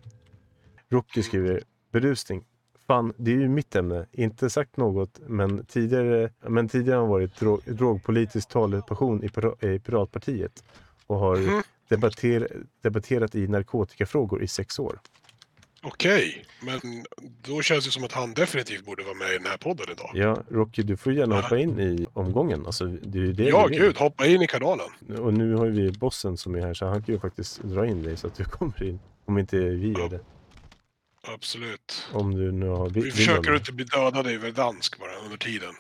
Rocky 0.90 1.22
skriver 1.22 1.62
berusning. 1.92 2.44
Fan, 2.86 3.12
det 3.16 3.30
är 3.30 3.36
ju 3.36 3.48
mitt 3.48 3.76
ämne. 3.76 4.06
Inte 4.12 4.50
sagt 4.50 4.76
något, 4.76 5.18
men 5.26 5.64
tidigare, 5.66 6.30
men 6.48 6.68
tidigare 6.68 6.94
har 6.96 7.00
han 7.02 7.10
varit 7.10 7.36
drog, 7.36 7.60
drogpolitisk 7.66 8.48
talesperson 8.48 9.24
i, 9.24 9.26
i 9.66 9.78
Piratpartiet 9.78 10.64
och 11.06 11.18
har 11.18 11.36
Mhm. 11.36 11.62
debatter, 11.88 12.48
debatterat 12.80 13.34
i 13.34 13.46
narkotikafrågor 13.48 14.42
i 14.42 14.48
sex 14.48 14.78
år. 14.78 14.98
Okej, 15.84 16.44
men 16.60 16.80
då 17.42 17.62
känns 17.62 17.84
det 17.84 17.90
som 17.90 18.04
att 18.04 18.12
han 18.12 18.34
definitivt 18.34 18.84
borde 18.84 19.02
vara 19.02 19.14
med 19.14 19.30
i 19.30 19.38
den 19.38 19.46
här 19.46 19.56
podden 19.56 19.86
idag. 19.92 20.10
Ja, 20.14 20.42
Rocky, 20.50 20.82
du 20.82 20.96
får 20.96 21.12
gärna 21.12 21.40
hoppa 21.40 21.58
in 21.58 21.80
i 21.80 22.06
omgången. 22.12 22.66
Alltså, 22.66 22.84
det 22.84 23.18
är 23.18 23.22
ju 23.22 23.32
det 23.32 23.44
Ja, 23.44 23.66
vi 23.66 23.76
vill. 23.78 23.86
gud, 23.86 23.96
hoppa 23.96 24.26
in 24.26 24.42
i 24.42 24.46
kanalen. 24.46 24.86
Och 25.18 25.34
nu 25.34 25.54
har 25.54 25.66
vi 25.66 25.90
bossen 25.92 26.36
som 26.36 26.54
är 26.54 26.60
här, 26.60 26.74
så 26.74 26.86
han 26.86 27.02
kan 27.02 27.14
ju 27.14 27.20
faktiskt 27.20 27.62
dra 27.62 27.86
in 27.86 28.02
dig 28.02 28.16
så 28.16 28.26
att 28.26 28.34
du 28.34 28.44
kommer 28.58 28.82
in. 28.82 29.00
Om 29.24 29.38
inte 29.38 29.56
vi 29.58 29.92
gör 29.92 30.08
det. 30.08 30.20
Absolut. 31.34 32.06
Om 32.12 32.34
du 32.34 32.52
nu 32.52 32.68
har 32.68 32.90
Vi 32.90 33.10
försöker 33.10 33.54
inte 33.54 33.72
bli 33.72 33.84
dödade 33.84 34.30
över 34.32 34.50
dansk 34.50 34.98
bara 35.00 35.14
under 35.24 35.36
tiden. 35.36 35.74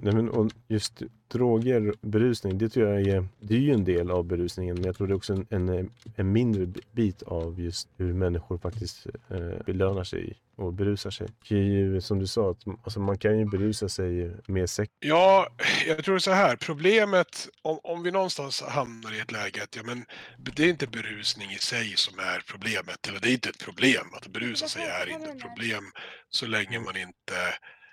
Nej, 0.00 0.14
men, 0.14 0.28
och 0.28 0.50
just 0.68 1.02
droger, 1.28 1.94
berusning, 2.00 2.58
det 2.58 2.68
tror 2.68 2.88
jag 2.88 3.00
är, 3.00 3.28
det 3.40 3.54
är 3.54 3.58
ju 3.58 3.72
en 3.72 3.84
del 3.84 4.10
av 4.10 4.24
berusningen. 4.24 4.74
Men 4.74 4.84
jag 4.84 4.96
tror 4.96 5.06
det 5.06 5.12
är 5.12 5.16
också 5.16 5.32
en, 5.32 5.46
en, 5.50 5.90
en 6.16 6.32
mindre 6.32 6.66
bit 6.92 7.22
av 7.22 7.60
just 7.60 7.88
hur 7.96 8.12
människor 8.12 8.58
faktiskt 8.58 9.06
eh, 9.28 9.64
belönar 9.66 10.04
sig 10.04 10.36
och 10.56 10.72
berusar 10.72 11.10
sig. 11.10 11.28
Det 11.48 11.54
är 11.54 11.62
ju 11.62 12.00
som 12.00 12.18
du 12.18 12.26
sa, 12.26 12.50
att, 12.50 12.58
alltså, 12.84 13.00
man 13.00 13.18
kan 13.18 13.38
ju 13.38 13.44
berusa 13.44 13.88
sig 13.88 14.36
med 14.46 14.70
sex. 14.70 14.92
Ja, 15.00 15.48
jag 15.86 16.04
tror 16.04 16.18
så 16.18 16.32
här. 16.32 16.56
Problemet, 16.56 17.48
om, 17.62 17.78
om 17.82 18.02
vi 18.02 18.10
någonstans 18.10 18.62
hamnar 18.62 19.14
i 19.14 19.20
ett 19.20 19.32
läge 19.32 19.62
att 19.62 19.76
ja, 19.76 19.82
men 19.84 20.04
det 20.38 20.64
är 20.64 20.68
inte 20.68 20.86
berusning 20.86 21.50
i 21.50 21.58
sig 21.58 21.92
som 21.96 22.18
är 22.18 22.42
problemet. 22.50 23.08
Eller 23.08 23.20
det 23.20 23.28
är 23.28 23.32
inte 23.32 23.48
ett 23.48 23.64
problem. 23.64 24.06
Att 24.12 24.28
berusa 24.28 24.68
sig 24.68 24.82
är 24.82 25.10
inte 25.10 25.30
ett 25.30 25.40
problem 25.40 25.84
så 26.30 26.46
länge 26.46 26.80
man 26.80 26.96
inte 26.96 27.34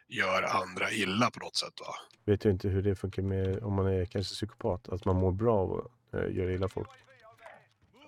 gör 0.08 0.44
andra 0.44 0.92
illa 0.92 1.32
på 1.32 1.40
något 1.40 1.56
sätt. 1.56 1.74
Va? 1.80 1.96
Vet 2.26 2.46
jag 2.46 2.54
inte 2.54 2.68
hur 2.68 2.82
det 2.82 2.96
funkar 2.96 3.22
med 3.22 3.64
om 3.64 3.74
man 3.74 3.88
är 3.88 4.06
kanske 4.06 4.34
psykopat. 4.34 4.90
Att 4.90 5.06
man 5.06 5.16
mår 5.16 5.32
bra 5.32 5.78
att 5.78 6.14
eh, 6.14 6.36
göra 6.36 6.54
illa 6.54 6.70
folk. 6.70 6.90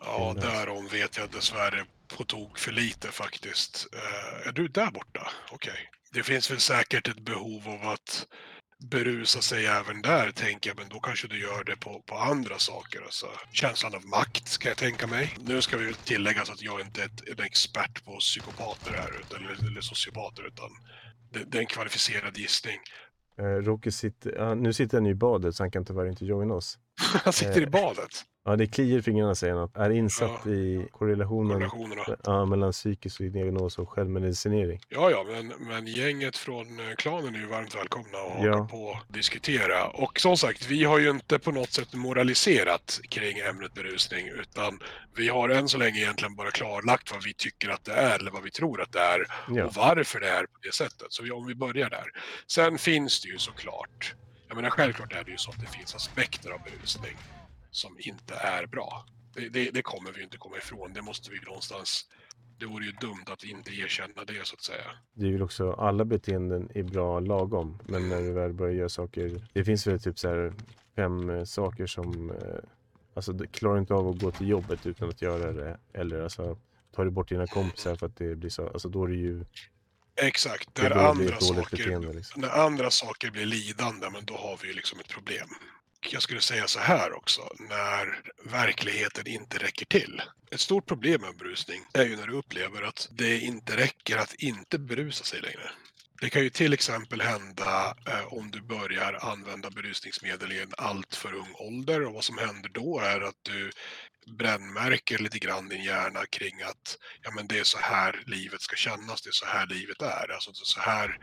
Ja, 0.01 0.36
därom 0.42 0.88
vet 0.88 1.18
jag 1.18 1.32
dessvärre 1.32 1.86
på 2.18 2.24
tok 2.24 2.58
för 2.58 2.72
lite 2.72 3.08
faktiskt. 3.08 3.88
Eh, 3.94 4.48
är 4.48 4.51
du 4.51 4.68
där 4.68 4.92
borta? 4.92 5.27
Okej. 5.51 5.89
Det 6.13 6.24
finns 6.24 6.51
väl 6.51 6.60
säkert 6.60 7.08
ett 7.08 7.20
behov 7.20 7.68
av 7.68 7.89
att 7.89 8.27
berusa 8.80 9.42
sig 9.42 9.66
även 9.66 10.01
där, 10.01 10.32
tänker 10.32 10.70
jag, 10.70 10.77
men 10.77 10.89
då 10.89 11.00
kanske 11.00 11.27
du 11.27 11.42
gör 11.42 11.63
det 11.63 11.75
på, 11.75 12.01
på 12.06 12.16
andra 12.16 12.58
saker. 12.58 13.01
Alltså, 13.01 13.27
känslan 13.51 13.96
av 13.96 14.06
makt, 14.06 14.48
ska 14.48 14.70
jag 14.70 14.77
tänka 14.77 15.08
mig. 15.08 15.38
Nu 15.39 15.62
ska 15.62 15.77
vi 15.77 15.94
tillägga 15.94 16.46
så 16.46 16.54
att 16.54 16.62
jag 16.62 16.82
inte 16.82 17.01
är 17.01 17.06
ett, 17.06 17.30
en 17.30 17.46
expert 17.46 18.06
på 18.06 18.18
psykopater 18.18 18.92
här, 18.92 19.20
utan, 19.20 19.46
eller, 19.46 19.68
eller 19.68 19.82
sociopater, 19.82 20.48
utan 20.48 20.70
det, 21.29 21.43
det 21.43 21.57
är 21.57 21.62
en 21.62 21.67
kvalificerad 21.67 22.38
gissning. 22.38 22.79
Eh, 23.39 23.43
Rocky 23.46 23.91
sitter, 23.91 24.36
ja, 24.36 24.53
nu 24.55 24.74
sitter 24.74 24.98
han 24.98 25.07
i 25.07 25.15
badet 25.15 25.55
så 25.55 25.63
han 25.63 25.72
kan 25.72 25.86
tyvärr 25.86 26.10
inte 26.10 26.25
joina 26.25 26.53
oss. 26.53 26.77
Han 27.24 27.34
sitter 27.34 27.62
i 27.62 27.63
Eh, 27.63 27.69
badet, 27.69 28.12
Ja, 28.48 28.56
det 28.56 28.68
kliar 28.68 28.98
i 29.00 29.01
fingrarna 29.01 29.36
säger 29.36 29.54
han. 29.56 29.70
Är 29.75 29.89
insatt 29.89 30.48
i 30.48 30.88
korrelationen 30.92 31.70
ja, 32.24 32.46
mellan 32.46 32.72
psykisk 32.72 33.18
diagnos 33.20 33.80
och 33.80 33.89
självmedicinering. 33.89 34.80
Ja, 34.89 35.12
ja, 35.12 35.25
men, 35.27 35.48
men 35.48 35.88
gänget 35.88 36.38
från 36.38 36.80
eh, 36.80 36.96
klanen 36.98 37.36
är 37.36 37.39
ju 37.39 37.46
varmt 37.46 37.75
välkomna 37.75 38.18
och 38.18 38.32
hakar 38.32 38.48
Ja. 38.48 38.68
på 38.72 38.84
och 38.84 38.98
diskutera. 39.08 39.88
Och 39.88 40.20
som 40.20 40.38
sagt, 40.38 40.68
vi 40.70 40.84
har 40.84 41.00
ju 41.00 41.10
inte 41.10 41.39
på 41.39 41.51
något 41.51 41.72
sätt 41.74 41.94
moraliserat 41.94 43.00
kring 43.10 43.38
ämnet 43.39 43.74
berusning, 43.74 44.27
utan 44.27 44.80
vi 45.16 45.27
har 45.30 45.50
än 45.50 45.68
så 45.68 45.77
länge 45.77 45.98
egentligen 46.00 46.36
bara 46.36 46.51
klarlagt 46.51 47.12
vad 47.12 47.24
vi 47.24 47.34
tycker 47.34 47.70
att 47.70 47.84
det 47.86 47.94
är, 47.94 48.20
eller 48.20 48.32
vad 48.32 48.44
vi 48.44 48.51
tror 48.51 48.82
att 48.82 48.92
det 48.92 49.00
är, 49.00 49.25
Ja. 49.50 49.66
och 49.66 49.74
varför 49.75 50.20
det 50.20 50.30
är 50.30 50.42
på 50.44 50.60
det 50.62 50.74
sättet. 50.74 51.08
Så 51.10 51.34
om 51.36 51.48
vi 51.48 51.56
börjar 51.56 51.89
där. 51.89 52.06
Sen 52.48 52.77
finns 52.77 53.22
det 53.22 53.27
ju 53.30 53.38
såklart, 53.38 54.13
jag 54.48 54.56
menar 54.56 54.70
självklart 54.70 55.13
är 55.13 55.24
det 55.24 55.32
ju 55.32 55.38
så 55.38 55.51
att 55.51 55.60
det 55.60 55.68
finns 55.77 55.96
aspekter 55.96 56.51
av 56.51 56.60
berusning 56.63 57.18
som 57.77 57.98
inte 58.00 58.36
är 58.36 58.65
bra. 58.65 59.05
Det, 59.34 59.50
det, 59.50 59.72
det 59.72 59.81
kommer 59.81 60.12
vi 60.12 60.17
ju 60.17 60.24
inte 60.24 60.38
komma 60.38 60.57
ifrån, 60.57 60.93
det 60.93 61.01
måste 61.01 61.31
vi 61.31 61.39
någonstans 61.39 62.05
det 62.60 62.65
vore 62.65 62.86
ju 62.86 62.91
dumt 62.91 63.24
att 63.27 63.43
inte 63.43 63.72
erkänna 63.72 64.25
det 64.27 64.48
så 64.48 64.53
att 64.53 64.62
säga. 64.62 64.91
Det 65.13 65.27
är 65.27 65.31
väl 65.31 65.41
också, 65.41 65.74
alla 65.74 66.05
beteenden 66.05 66.69
är 66.75 66.84
bra 66.84 67.19
lagom. 67.19 67.79
Men 67.88 68.10
när 68.10 68.22
du 68.22 68.31
väl 68.34 68.53
börjar 68.53 68.74
göra 68.74 68.89
saker. 68.89 69.48
Det 69.53 69.63
finns 69.63 69.88
väl 69.88 70.00
typ 70.00 70.19
så 70.19 70.29
här 70.29 70.53
fem 70.96 71.29
eh, 71.29 71.43
saker 71.43 71.88
som, 71.88 72.31
eh, 72.31 72.38
alltså 73.13 73.38
klarar 73.51 73.79
inte 73.79 73.93
av 73.93 74.07
att 74.07 74.22
gå 74.22 74.31
till 74.31 74.48
jobbet 74.48 74.86
utan 74.86 75.10
att 75.10 75.22
göra 75.22 75.51
det. 75.51 75.79
Eller 75.93 76.22
alltså 76.22 76.57
tar 76.96 77.05
du 77.05 77.12
bort 77.12 77.29
dina 77.29 77.48
kompisar 77.48 77.96
för 77.96 78.05
att 78.05 78.15
det 78.15 78.36
blir 78.36 78.50
så, 78.50 78.67
alltså 78.67 78.89
då 78.89 79.03
är 79.03 79.07
det 79.07 79.15
ju 79.15 79.46
Exakt, 80.22 80.74
bli 80.74 80.88
andra, 80.88 81.39
saker, 81.39 81.77
beteende. 81.77 82.13
Liksom. 82.13 82.41
när 82.41 82.50
andra 82.50 82.91
saker 82.91 83.31
blir 83.31 83.46
lidande, 83.46 84.10
men 84.10 84.25
då 84.25 84.34
har 84.34 84.60
vi 84.62 84.67
ju 84.67 84.74
liksom 84.74 85.00
ett 85.00 85.07
problem. 85.07 85.48
Jag 86.00 86.22
skulle 86.22 86.42
säga 86.42 86.68
så 86.68 86.80
här 86.80 87.13
också, 87.13 87.50
när 87.60 88.22
verkligheten 88.44 89.27
inte 89.27 89.58
räcker 89.58 89.86
till. 89.86 90.22
Ett 90.51 90.60
stort 90.60 90.86
problem 90.86 91.22
med 91.22 91.38
berusning 91.38 91.82
är 91.94 92.04
ju 92.06 92.16
när 92.16 92.27
du 92.27 92.34
upplever 92.34 92.82
att 92.82 93.08
det 93.12 93.39
inte 93.39 93.77
räcker 93.77 94.18
att 94.18 94.34
inte 94.34 94.80
berusa 94.80 95.24
sig 95.24 95.42
längre. 95.42 95.72
Det 96.22 96.30
kan 96.30 96.44
ju 96.44 96.50
till 96.50 96.74
exempel 96.74 97.22
hända 97.22 97.96
eh, 98.08 98.34
om 98.34 98.51
du 98.51 98.62
börjar 98.62 99.13
använda 99.13 99.70
berusningsmedel 99.70 100.51
i 100.51 100.62
en 100.62 100.74
alltför 100.77 101.34
ung 101.34 101.54
ålder 101.54 102.06
och 102.06 102.13
vad 102.13 102.24
som 102.24 102.38
händer 102.38 102.70
då 102.70 103.00
är 103.00 103.22
att 103.22 103.39
du 103.42 103.72
brännmärker 104.38 105.18
lite 105.18 105.39
grann 105.39 105.70
din 105.70 105.84
hjärna 105.84 106.25
kring 106.25 106.62
att 106.62 106.98
ja, 107.22 107.32
men 107.32 107.48
det 107.48 107.60
är 107.60 107.63
så 107.63 107.77
här 107.77 108.24
livet 108.25 108.62
ska 108.62 108.75
kännas, 108.75 109.22
det 109.22 109.30
är 109.30 109.32
så 109.32 109.46
här 109.46 109.68
livet 109.68 110.01
är. 110.01 110.32
Alltså, 110.34 110.51
det, 110.51 110.62
är 110.62 110.66
så 110.66 110.80
här, 110.80 111.20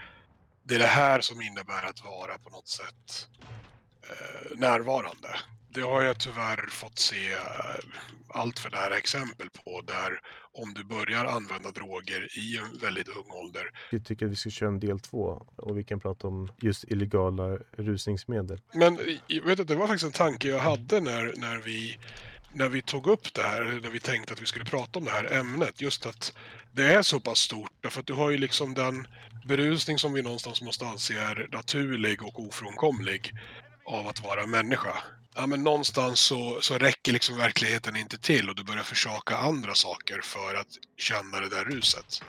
det 0.64 0.74
är 0.74 0.78
det 0.78 0.86
här 0.86 1.20
som 1.20 1.42
innebär 1.42 1.82
att 1.82 2.04
vara 2.04 2.38
på 2.38 2.50
något 2.50 2.68
sätt 2.68 3.28
närvarande. 4.56 5.28
Det 5.68 5.80
har 5.80 6.02
jag 6.02 6.18
tyvärr 6.18 6.66
fått 6.70 6.98
se 6.98 7.32
eh, 7.32 7.38
allt 8.28 8.58
för 8.58 8.70
nära 8.70 8.98
exempel 8.98 9.50
på 9.50 9.80
där 9.80 10.20
om 10.52 10.74
du 10.74 10.84
börjar 10.84 11.24
använda 11.24 11.70
droger 11.70 12.38
i 12.38 12.56
en 12.56 12.78
väldigt 12.78 13.08
ung 13.08 13.30
ålder 13.30 13.70
Jag 13.90 14.04
tycker 14.04 14.26
att 14.26 14.32
vi 14.32 14.36
ska 14.36 14.50
köra 14.50 14.68
en 14.68 14.80
del 14.80 15.00
två 15.00 15.46
och 15.56 15.78
vi 15.78 15.84
kan 15.84 16.00
prata 16.00 16.28
om 16.28 16.52
just 16.60 16.84
illegala 16.84 17.58
rusningsmedel. 17.72 18.60
Men 18.72 18.98
jag 19.26 19.42
vet 19.42 19.58
inte, 19.58 19.72
det 19.72 19.78
var 19.78 19.86
faktiskt 19.86 20.04
en 20.04 20.12
tanke 20.12 20.48
jag 20.48 20.58
hade 20.58 21.00
när, 21.00 21.34
när, 21.36 21.58
vi, 21.58 21.98
när 22.52 22.68
vi 22.68 22.82
tog 22.82 23.06
upp 23.06 23.34
det 23.34 23.42
här, 23.42 23.80
när 23.82 23.90
vi 23.90 24.00
tänkte 24.00 24.32
att 24.32 24.42
vi 24.42 24.46
skulle 24.46 24.64
prata 24.64 24.98
om 24.98 25.04
det 25.04 25.10
här 25.10 25.32
ämnet. 25.32 25.80
Just 25.80 26.06
att 26.06 26.32
det 26.72 26.94
är 26.94 27.02
så 27.02 27.20
pass 27.20 27.38
stort, 27.38 27.72
därför 27.80 28.00
att 28.00 28.06
du 28.06 28.12
har 28.12 28.30
ju 28.30 28.38
liksom 28.38 28.74
den 28.74 29.06
berusning 29.44 29.98
som 29.98 30.12
vi 30.12 30.22
någonstans 30.22 30.62
måste 30.62 30.86
anse 30.86 31.14
är 31.14 31.48
naturlig 31.52 32.22
och 32.22 32.40
ofrånkomlig 32.40 33.32
av 33.84 34.08
att 34.08 34.20
vara 34.20 34.46
människa. 34.46 34.94
Ja, 35.34 35.46
men 35.46 35.62
någonstans 35.62 36.20
så, 36.20 36.60
så 36.60 36.78
räcker 36.78 37.12
liksom 37.12 37.36
verkligheten 37.36 37.96
inte 37.96 38.18
till 38.18 38.48
och 38.48 38.56
du 38.56 38.64
börjar 38.64 38.82
försaka 38.82 39.36
andra 39.36 39.74
saker 39.74 40.20
för 40.22 40.54
att 40.54 40.68
känna 40.96 41.40
det 41.40 41.48
där 41.48 41.64
ruset. 41.64 42.22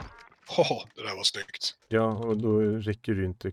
Haha, 0.48 0.88
det 0.96 1.04
där 1.04 1.16
var 1.16 1.24
snyggt. 1.24 1.76
Ja, 1.88 2.08
och 2.08 2.38
då 2.38 2.60
räcker 2.60 3.14
det 3.14 3.26
inte 3.26 3.52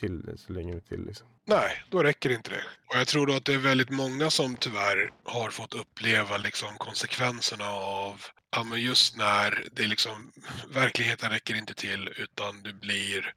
till 0.00 0.22
så 0.36 0.52
länge 0.52 0.80
till. 0.80 1.06
Liksom. 1.06 1.26
Nej, 1.46 1.84
då 1.90 2.02
räcker 2.02 2.30
inte 2.30 2.50
det. 2.50 2.64
Och 2.90 2.96
jag 2.96 3.08
tror 3.08 3.26
då 3.26 3.34
att 3.34 3.44
det 3.44 3.54
är 3.54 3.58
väldigt 3.58 3.90
många 3.90 4.30
som 4.30 4.56
tyvärr 4.56 5.10
har 5.24 5.50
fått 5.50 5.74
uppleva 5.74 6.36
liksom 6.36 6.76
konsekvenserna 6.78 7.70
av 7.70 8.20
ja, 8.56 8.64
men 8.64 8.80
just 8.80 9.16
när 9.16 9.64
det 9.72 9.86
liksom 9.86 10.32
verkligheten 10.68 11.30
räcker 11.30 11.54
inte 11.54 11.74
till 11.74 12.08
utan 12.16 12.62
du 12.62 12.72
blir 12.72 13.34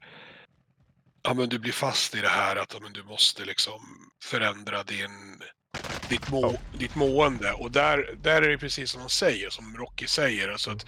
ja, 1.28 1.34
men 1.34 1.48
du 1.48 1.58
blir 1.58 1.72
fast 1.72 2.14
i 2.14 2.20
det 2.20 2.28
här 2.28 2.56
att 2.56 2.74
ja, 2.74 2.80
men 2.82 2.92
du 2.92 3.02
måste 3.02 3.44
liksom 3.44 3.80
förändra 4.24 4.82
din 4.82 5.42
ditt, 6.08 6.30
må, 6.30 6.58
ditt 6.78 6.94
mående 6.94 7.52
och 7.52 7.70
där, 7.70 8.14
där 8.22 8.42
är 8.42 8.48
det 8.48 8.58
precis 8.58 8.90
som 8.90 9.00
man 9.00 9.10
säger, 9.10 9.50
som 9.50 9.76
Rocky 9.76 10.06
säger, 10.06 10.48
alltså 10.48 10.70
att 10.70 10.86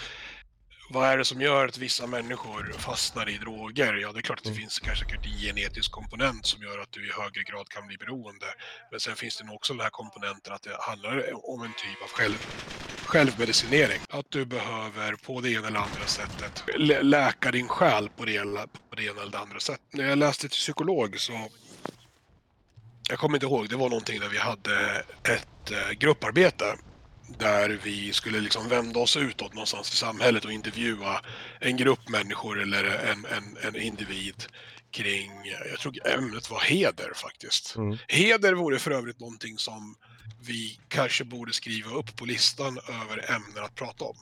vad 0.93 1.09
är 1.09 1.19
det 1.19 1.25
som 1.25 1.41
gör 1.41 1.69
att 1.69 1.79
vissa 1.79 2.07
människor 2.07 2.73
fastnar 2.79 3.29
i 3.29 3.39
droger? 3.39 3.95
Ja, 3.95 4.13
det 4.13 4.19
är 4.19 4.23
klart 4.23 4.39
att 4.39 4.45
det 4.45 4.51
Mm. 4.51 4.61
finns 4.61 4.79
kanske 4.79 5.05
en 5.15 5.39
genetisk 5.39 5.93
komponent 5.93 6.47
som 6.47 6.63
gör 6.63 6.79
att 6.79 6.93
du 6.93 7.09
i 7.09 7.13
högre 7.13 7.43
grad 7.43 7.69
kan 7.69 7.87
bli 7.87 7.97
beroende. 7.97 8.47
Men 8.91 9.01
sen 9.01 9.17
finns 9.17 9.37
det 9.39 9.45
nog 9.45 9.55
också 9.55 9.73
den 9.73 9.83
här 9.83 9.91
komponenten 9.91 10.53
att 10.53 10.63
det 10.63 10.77
handlar 10.81 11.51
om 11.55 11.63
en 11.63 11.73
typ 11.73 12.03
av 12.03 12.09
själv, 12.09 12.39
självmedicinering. 13.11 14.01
Att 14.09 14.27
du 14.29 14.45
behöver 14.45 15.13
på 15.17 15.41
det 15.41 15.51
ena 15.51 15.67
eller 15.67 15.81
andra 15.81 16.07
sättet 16.07 16.65
lä- 16.79 17.03
läka 17.03 17.51
din 17.51 17.69
själ 17.69 18.09
på 18.17 18.25
det, 18.25 18.33
ena- 18.35 18.67
på 18.91 18.97
det 18.97 19.05
ena 19.05 19.23
eller 19.23 19.39
andra 19.39 19.61
sättet. 19.61 19.87
När 19.93 20.09
jag 20.09 20.19
läste 20.19 20.49
till 20.49 20.51
psykolog 20.59 21.21
så 21.21 21.49
jag 23.09 23.19
kommer 23.19 23.37
inte 23.37 23.47
ihåg, 23.47 23.69
det 23.69 23.77
var 23.77 23.89
någonting 23.89 24.21
där 24.21 24.29
vi 24.29 24.39
hade 24.39 25.05
ett 25.25 25.71
eh, 25.71 25.91
grupparbete 25.99 26.77
där 27.39 27.81
vi 27.83 28.13
skulle 28.13 28.41
liksom 28.41 28.69
vända 28.69 29.01
oss 29.01 29.17
utåt 29.17 29.55
någonstans 29.55 29.93
i 29.93 29.97
samhället 29.97 30.45
och 30.45 30.53
intervjua 30.53 31.21
en 31.61 31.77
grupp 31.77 32.09
människor 32.09 32.63
eller 32.63 32.85
en, 32.85 33.25
en, 33.25 33.57
en 33.63 33.77
individ 33.83 34.45
kring, 34.93 35.31
jag 35.71 35.79
tror 35.81 36.07
ämnet 36.09 36.51
var 36.51 36.61
heder 36.61 37.13
faktiskt. 37.15 37.77
Mm. 37.77 37.99
Heder 38.09 38.53
vore 38.53 38.79
för 38.79 38.91
övrigt 38.91 39.21
någonting 39.21 39.59
som 39.59 39.95
vi 40.39 40.79
kanske 40.89 41.25
borde 41.25 41.53
skriva 41.53 41.91
upp 41.91 42.17
på 42.17 42.25
listan 42.25 42.79
över 42.79 43.31
ämnen 43.31 43.65
att 43.65 43.75
prata 43.75 44.05
om. 44.05 44.17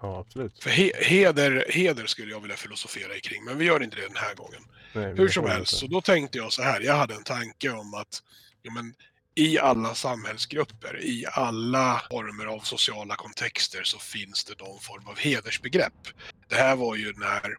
Ja, 0.00 0.20
absolut. 0.20 0.62
För 0.62 0.70
he, 0.70 0.90
heder, 1.04 1.64
heder 1.68 2.06
skulle 2.06 2.32
jag 2.32 2.40
vilja 2.40 2.56
filosofera 2.56 3.20
kring, 3.20 3.44
men 3.44 3.58
vi 3.58 3.64
gör 3.64 3.82
inte 3.82 3.96
det 3.96 4.02
den 4.02 4.16
här 4.16 4.34
gången. 4.34 4.62
Nej, 4.92 5.14
Hur 5.16 5.28
som 5.28 5.46
helst, 5.46 5.72
inte. 5.72 5.80
så 5.80 5.86
då 5.86 6.00
tänkte 6.00 6.38
jag 6.38 6.52
så 6.52 6.62
här. 6.62 6.80
Jag 6.80 6.94
hade 6.96 7.14
en 7.14 7.24
tanke 7.24 7.70
om 7.70 7.94
att 7.94 8.22
ja, 8.62 8.72
men, 8.72 8.94
i 9.34 9.58
alla 9.58 9.94
samhällsgrupper, 9.94 11.00
i 11.02 11.26
alla 11.32 12.02
former 12.10 12.46
av 12.46 12.60
sociala 12.60 13.16
kontexter 13.16 13.82
så 13.84 13.98
finns 13.98 14.44
det 14.44 14.60
någon 14.60 14.80
form 14.80 15.06
av 15.06 15.18
hedersbegrepp. 15.18 16.08
Det 16.48 16.54
här 16.54 16.76
var 16.76 16.96
ju 16.96 17.12
när 17.12 17.56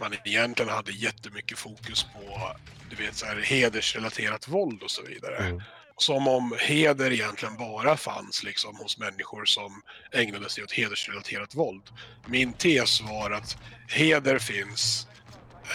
man 0.00 0.14
egentligen 0.24 0.72
hade 0.72 0.92
jättemycket 0.92 1.58
fokus 1.58 2.04
på 2.04 2.56
du 2.90 2.96
vet, 2.96 3.16
så 3.16 3.26
här, 3.26 3.36
hedersrelaterat 3.36 4.48
våld 4.48 4.82
och 4.82 4.90
så 4.90 5.02
vidare. 5.02 5.36
Mm. 5.36 5.62
Som 5.96 6.28
om 6.28 6.56
heder 6.60 7.10
egentligen 7.12 7.56
bara 7.56 7.96
fanns 7.96 8.42
liksom, 8.42 8.76
hos 8.76 8.98
människor 8.98 9.44
som 9.44 9.82
ägnade 10.12 10.50
sig 10.50 10.64
åt 10.64 10.72
hedersrelaterat 10.72 11.54
våld. 11.54 11.82
Min 12.26 12.52
tes 12.52 13.00
var 13.00 13.30
att 13.30 13.56
heder 13.88 14.38
finns 14.38 15.06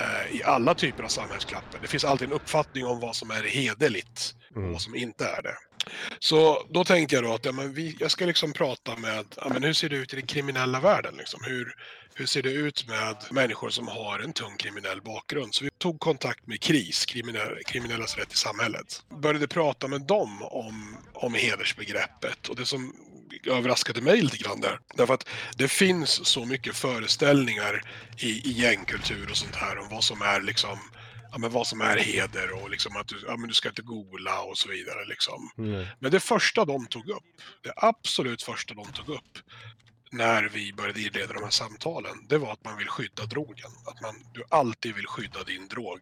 eh, 0.01 0.36
i 0.36 0.43
alla 0.43 0.73
typer 0.73 1.03
av 1.03 1.08
samhällsklapper. 1.08 1.79
Det 1.82 1.88
finns 1.88 2.05
alltid 2.05 2.27
en 2.27 2.34
uppfattning 2.34 2.86
om 2.86 2.99
vad 2.99 3.15
som 3.15 3.32
är 3.32 3.43
hederligt 3.43 4.36
och 4.51 4.58
Mm. 4.58 4.71
vad 4.71 4.82
som 4.82 4.95
inte 4.95 5.25
är 5.25 5.41
det. 5.41 5.55
Så 6.20 6.68
då 6.70 6.84
tänkte 6.84 7.15
jag 7.15 7.24
då 7.24 7.34
att 7.34 7.46
ja, 7.46 7.52
men 7.52 7.74
vi, 7.74 7.96
jag 8.00 8.12
ska 8.12 8.26
liksom 8.26 8.54
prata 8.54 8.96
med, 8.96 9.26
ja, 9.38 9.50
men 9.50 9.63
hur 9.63 9.74
ser 9.74 9.89
det 9.89 9.96
ut 9.96 10.13
i 10.13 10.15
den 10.15 10.28
kriminella 10.28 10.80
världen? 10.80 11.15
Liksom? 11.18 11.39
Hur, 11.44 11.76
hur 12.13 12.26
ser 12.26 12.42
det 12.42 12.52
ut 12.52 12.88
med 12.88 13.15
människor 13.32 13.70
som 13.70 13.88
har 13.88 14.20
en 14.20 14.34
tung 14.34 14.58
kriminell 14.58 15.02
bakgrund? 15.02 15.56
Så 15.56 15.63
vi 15.63 15.70
tog 15.70 16.00
kontakt 16.00 16.48
med 16.48 16.62
KRIS, 16.62 17.06
kriminell, 17.06 17.63
Kriminellas 17.65 18.18
rätt 18.18 18.34
i 18.34 18.38
samhället. 18.38 19.04
Började 19.22 19.48
prata 19.48 19.88
med 19.88 20.02
dem 20.02 20.44
om, 20.44 20.98
om 21.13 21.34
hedersbegreppet 21.34 22.48
och 22.48 22.56
det 22.56 22.65
som 22.65 22.96
överraskade 23.46 24.02
mig 24.02 24.22
lite 24.22 24.38
grann 24.38 24.62
där. 24.62 24.80
Därför 24.96 25.13
att 25.13 25.28
det 25.58 25.68
finns 25.68 26.26
så 26.28 26.46
mycket 26.46 26.76
föreställningar 26.76 27.84
i, 28.18 28.30
i 28.30 28.52
gängkultur 28.52 29.30
och 29.32 29.38
sånt 29.38 29.56
här 29.56 29.78
om 29.78 29.88
vad 29.89 30.04
som 30.04 30.22
är 30.22 30.42
liksom 30.42 30.80
Ja, 31.32 31.38
men 31.38 31.52
vad 31.52 31.68
som 31.68 31.82
är 31.82 31.98
heder 31.98 32.63
och 32.63 32.70
liksom 32.70 32.96
att 32.96 33.08
du, 33.08 33.15
ja, 33.28 33.38
men 33.38 33.48
du 33.48 33.54
ska 33.54 33.70
inte 33.70 33.82
gola 33.82 34.42
och 34.42 34.58
så 34.58 34.70
vidare. 34.70 35.06
Liksom. 35.06 35.52
Nej. 35.56 35.96
Men 36.00 36.12
det 36.12 36.20
första 36.20 36.65
de 36.65 36.88
tog 36.88 37.10
upp, 37.10 37.24
det 37.63 37.74
absolut 37.76 38.44
första 38.44 38.74
de 38.74 38.86
tog 38.86 39.10
upp 39.10 39.38
när 40.12 40.44
vi 40.44 40.74
började 40.74 41.02
inleda 41.02 41.34
de 41.34 41.44
här 41.44 41.50
samtalen, 41.50 42.28
det 42.30 42.38
var 42.38 42.54
att 42.54 42.65
man 42.65 42.78
vill 42.78 42.88
skydda 42.88 43.26
drogen. 43.26 43.72
Att 43.86 44.02
man, 44.02 44.15
du 44.34 44.44
alltid 44.50 44.96
vill 44.96 45.08
skydda 45.08 45.44
din 45.44 45.68
drog. 45.68 46.00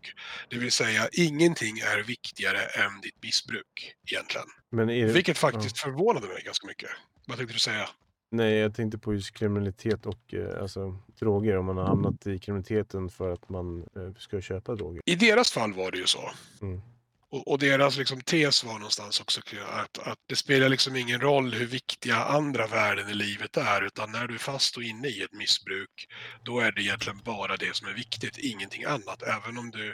Det 0.50 0.58
vill 0.58 0.72
säga, 0.72 1.10
ingenting 1.12 1.80
är 1.80 2.04
viktigare 2.04 2.60
än 2.60 3.02
ditt 3.02 3.24
missbruk 3.24 3.96
egentligen. 4.12 4.48
Men 4.72 4.90
är, 4.90 5.08
Vilket 5.08 5.38
faktiskt 5.38 5.80
förvånade 5.80 6.28
mig 6.28 6.44
ganska 6.46 6.68
mycket. 6.68 6.90
Vad 7.26 7.38
tänkte 7.38 7.54
du 7.56 7.60
säga? 7.60 7.90
Nej, 8.30 8.54
jag 8.54 8.76
tänkte 8.76 8.98
på 8.98 9.13
just 9.13 9.32
kriminalitet 9.32 10.06
och 10.06 10.34
eh, 10.34 10.62
alltså, 10.62 10.98
droger. 11.20 11.58
Om 11.58 11.66
man 11.66 11.78
har 11.78 11.86
hamnat 11.86 12.28
i 12.28 12.40
kriminaliteten 12.40 13.10
för 13.10 13.34
att 13.34 13.50
man 13.50 13.82
eh, 13.96 14.13
ska 14.20 14.42
köpa 14.42 14.76
droger. 14.76 15.02
I 15.06 15.16
deras 15.16 15.52
fall 15.52 15.74
var 15.74 15.92
det 15.92 15.98
ju 15.98 16.06
så. 16.06 16.32
Mm. 16.62 16.82
Och, 17.30 17.48
och 17.48 17.60
deras 17.60 17.98
liksom 17.98 18.22
tes 18.22 18.63
var 18.63 18.74
någonstans 18.74 19.22
också 19.22 19.42
att, 19.72 20.08
att 20.08 20.20
det 20.28 20.36
spelar 20.36 20.70
liksom 20.70 20.96
ingen 20.96 21.22
roll 21.22 21.54
hur 21.54 21.66
viktiga 21.66 22.16
andra 22.16 22.68
värden 22.68 23.10
i 23.10 23.13
livet 23.13 23.58
är, 23.58 23.86
utan 23.86 24.12
när 24.12 24.28
du 24.28 24.34
är 24.34 24.40
fast 24.40 24.78
och 24.78 24.84
inne 24.84 25.08
i 25.08 25.22
ett 25.22 25.34
missbruk, 25.34 26.08
då 26.44 26.60
är 26.60 26.72
det 26.72 26.82
egentligen 26.82 27.22
bara 27.24 27.58
det 27.58 27.76
som 27.76 27.88
är 27.88 27.94
viktigt, 27.94 28.38
ingenting 28.38 28.84
annat. 28.84 29.24
Även 29.24 29.58
om 29.58 29.72
du 29.72 29.94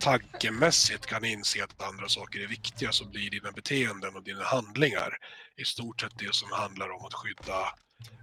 tankemässigt 0.00 1.06
kan 1.06 1.24
inse 1.24 1.64
att 1.64 1.82
andra 1.82 2.08
saker 2.08 2.40
är 2.40 2.46
viktiga 2.46 2.92
så 2.92 3.04
blir 3.04 3.30
dina 3.30 3.52
beteenden 3.52 4.16
och 4.16 4.22
dina 4.24 4.44
handlingar 4.44 5.18
i 5.56 5.64
stort 5.64 6.00
sett 6.00 6.18
det 6.18 6.34
som 6.34 6.48
handlar 6.52 6.90
om 6.90 7.04
att 7.04 7.14
skydda, 7.14 7.66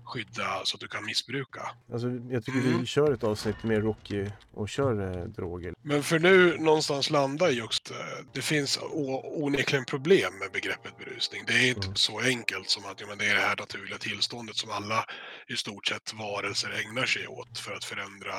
skydda 0.05 0.61
så 0.63 0.75
att 0.77 0.81
du 0.81 0.87
kan 0.87 1.05
missbruka. 1.05 1.61
Alltså, 1.93 2.07
jag 2.31 2.45
tycker 2.45 2.59
Mm. 2.59 2.79
vi 2.79 2.85
kör 2.85 3.13
ett 3.13 3.23
avsnitt 3.23 3.63
med 3.63 3.83
Rocky 3.83 4.25
och 4.53 4.69
kör 4.69 5.17
eh, 5.17 5.23
droger. 5.25 5.73
Men 5.81 6.03
för 6.03 6.19
nu 6.19 6.57
någonstans 6.57 7.09
landa 7.09 7.51
i 7.51 7.61
också, 7.61 7.93
eh, 7.93 8.25
det 8.33 8.41
finns 8.41 8.79
onekligen 9.23 9.85
problem 9.85 10.33
med 10.39 10.51
begreppet 10.51 10.97
berusning. 10.97 11.43
Det 11.47 11.53
är 11.53 11.67
inte 11.69 11.85
Mm. 11.87 11.95
så 11.95 12.19
enkelt 12.19 12.69
som 12.69 12.85
att 12.85 13.01
ja, 13.01 13.07
men 13.07 13.17
det 13.17 13.25
är 13.25 13.35
det 13.35 13.41
här 13.41 13.55
naturliga 13.57 13.97
tillståndet 13.97 14.55
som 14.55 14.71
alla 14.71 15.05
i 15.47 15.55
stort 15.55 15.87
sett 15.87 16.13
varelser 16.13 16.69
ägnar 16.85 17.05
sig 17.05 17.27
åt 17.27 17.59
för 17.59 17.73
att 17.73 17.83
förändra 17.83 18.35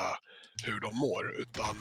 hur 0.63 0.79
de 0.79 0.95
mår. 0.97 1.35
Utan 1.39 1.75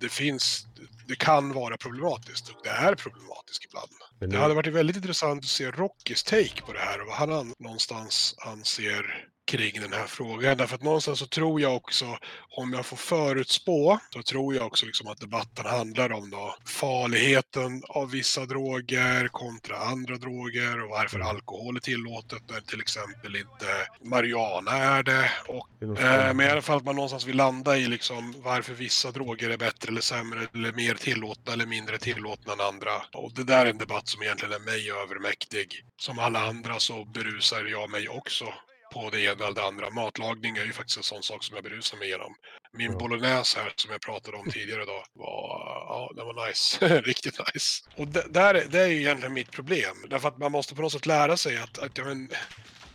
det 0.00 0.08
finns, 0.08 0.66
det 1.06 1.16
kan 1.16 1.52
vara 1.52 1.76
problematiskt 1.76 2.48
och 2.48 2.60
det 2.64 2.70
är 2.70 2.94
problematiskt 2.94 3.64
ibland. 3.64 3.90
Men 4.20 4.30
Det 4.30 4.38
hade 4.38 4.54
varit 4.54 4.74
väldigt 4.74 4.96
intressant 4.96 5.44
att 5.44 5.50
se 5.50 5.70
Rockys 5.70 6.22
take 6.24 6.62
på 6.66 6.72
det 6.72 6.78
här 6.78 7.00
och 7.00 7.06
vad 7.06 7.16
han 7.16 7.32
an- 7.32 7.54
någonstans 7.58 8.34
anser 8.46 9.28
kring 9.48 9.80
den 9.80 9.92
här 9.92 10.06
frågan. 10.06 10.56
Därför 10.56 10.74
att 10.74 10.82
någonstans 10.82 11.18
så 11.18 11.26
tror 11.26 11.60
jag 11.60 11.76
också, 11.76 12.18
om 12.50 12.72
jag 12.72 12.86
får 12.86 12.96
förutspå, 12.96 13.98
så 14.12 14.22
tror 14.22 14.54
jag 14.54 14.66
också 14.66 14.86
liksom 14.86 15.08
att 15.08 15.20
debatten 15.20 15.66
handlar 15.66 16.12
om 16.12 16.30
då 16.30 16.54
farligheten 16.64 17.82
av 17.88 18.10
vissa 18.10 18.46
droger 18.46 19.28
kontra 19.28 19.76
andra 19.76 20.16
droger 20.16 20.84
och 20.84 20.90
varför 20.90 21.20
alkohol 21.20 21.76
är 21.76 21.80
tillåtet 21.80 22.42
när 22.50 22.60
till 22.60 22.80
exempel 22.80 23.36
inte 23.36 23.66
marijuana 24.02 24.70
är 24.70 25.02
det. 25.02 25.30
Och, 25.46 25.98
eh, 26.00 26.34
men 26.34 26.40
i 26.40 26.50
alla 26.50 26.62
fall 26.62 26.76
att 26.76 26.84
man 26.84 26.94
någonstans 26.94 27.26
vill 27.26 27.36
landa 27.36 27.76
i 27.76 27.86
liksom 27.86 28.34
varför 28.44 28.74
vissa 28.74 29.10
droger 29.10 29.50
är 29.50 29.56
bättre 29.56 29.88
eller 29.88 30.00
sämre 30.00 30.46
eller 30.54 30.72
mer 30.72 30.94
tillåtna 30.94 31.52
eller 31.52 31.66
mindre 31.66 31.98
tillåtna 31.98 32.52
än 32.52 32.60
andra. 32.60 32.92
Och 33.14 33.32
det 33.34 33.44
där 33.44 33.66
är 33.66 33.70
en 33.70 33.78
debatt 33.78 34.08
som 34.08 34.22
egentligen 34.22 34.54
är 34.54 34.64
mig 34.64 34.90
övermäktig. 34.90 35.84
Som 35.96 36.18
alla 36.18 36.46
andra 36.48 36.78
så 36.78 37.04
berusar 37.04 37.64
jag 37.64 37.90
mig 37.90 38.08
också 38.08 38.44
på 38.92 39.10
det 39.10 39.20
ena 39.20 39.44
eller 39.44 39.54
det 39.54 39.64
andra. 39.64 39.90
Matlagning 39.90 40.56
är 40.56 40.64
ju 40.64 40.72
faktiskt 40.72 40.96
en 40.96 41.02
sån 41.02 41.22
sak 41.22 41.44
som 41.44 41.54
jag 41.54 41.64
berusar 41.64 41.98
mig 41.98 42.08
igenom. 42.08 42.34
Min 42.72 42.92
Ja. 42.92 42.98
bolognese 42.98 43.58
här 43.60 43.72
som 43.76 43.90
jag 43.90 44.00
pratade 44.00 44.36
om 44.36 44.50
tidigare 44.50 44.82
idag 44.82 45.04
var, 45.12 45.48
ja, 45.88 46.12
den 46.16 46.26
var 46.26 46.48
nice. 46.48 47.00
Riktigt 47.04 47.38
nice. 47.54 47.84
Och 47.96 48.08
det, 48.08 48.24
där, 48.30 48.54
är- 48.54 48.64
det 48.68 48.80
är 48.80 48.86
ju 48.86 48.96
egentligen 49.00 49.32
mitt 49.32 49.50
problem. 49.50 49.96
Därför 50.10 50.28
att 50.28 50.38
man 50.38 50.52
måste 50.52 50.74
på 50.74 50.82
något 50.82 50.92
sätt 50.92 51.06
lära 51.06 51.36
sig 51.36 51.58
att, 51.58 51.78
att 51.78 51.98
ja, 51.98 52.04
men, 52.04 52.28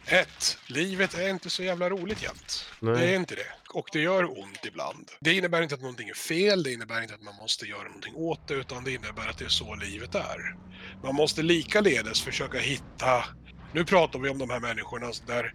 ett, 0.05 0.57
livet 0.67 1.13
är 1.13 1.29
inte 1.29 1.49
så 1.49 1.63
jävla 1.63 1.89
roligt 1.89 2.23
jämt. 2.23 2.65
Nej. 2.79 2.95
Det 2.95 3.05
är 3.11 3.15
inte 3.15 3.35
det. 3.35 3.47
Och 3.69 3.87
det 3.93 3.99
gör 3.99 4.39
ont 4.39 4.65
ibland. 4.65 5.11
Det 5.19 5.33
innebär 5.33 5.61
inte 5.61 5.75
att 5.75 5.81
någonting 5.81 6.09
är 6.09 6.13
fel, 6.13 6.63
det 6.63 6.73
innebär 6.73 7.01
inte 7.01 7.13
att 7.13 7.21
man 7.21 7.35
måste 7.35 7.65
göra 7.65 7.83
någonting 7.83 8.15
åt 8.15 8.47
det, 8.47 8.53
utan 8.53 8.83
det 8.83 8.91
innebär 8.91 9.27
att 9.27 9.37
det 9.37 9.45
är 9.45 9.49
så 9.49 9.75
livet 9.75 10.15
är. 10.15 10.55
Man 11.03 11.15
måste 11.15 11.41
likaledes 11.41 12.21
försöka 12.21 12.57
hitta... 12.59 13.25
Nu 13.73 13.85
pratar 13.85 14.19
vi 14.19 14.29
om 14.29 14.37
de 14.37 14.49
här 14.49 14.59
människorna 14.59 15.11
där, 15.27 15.53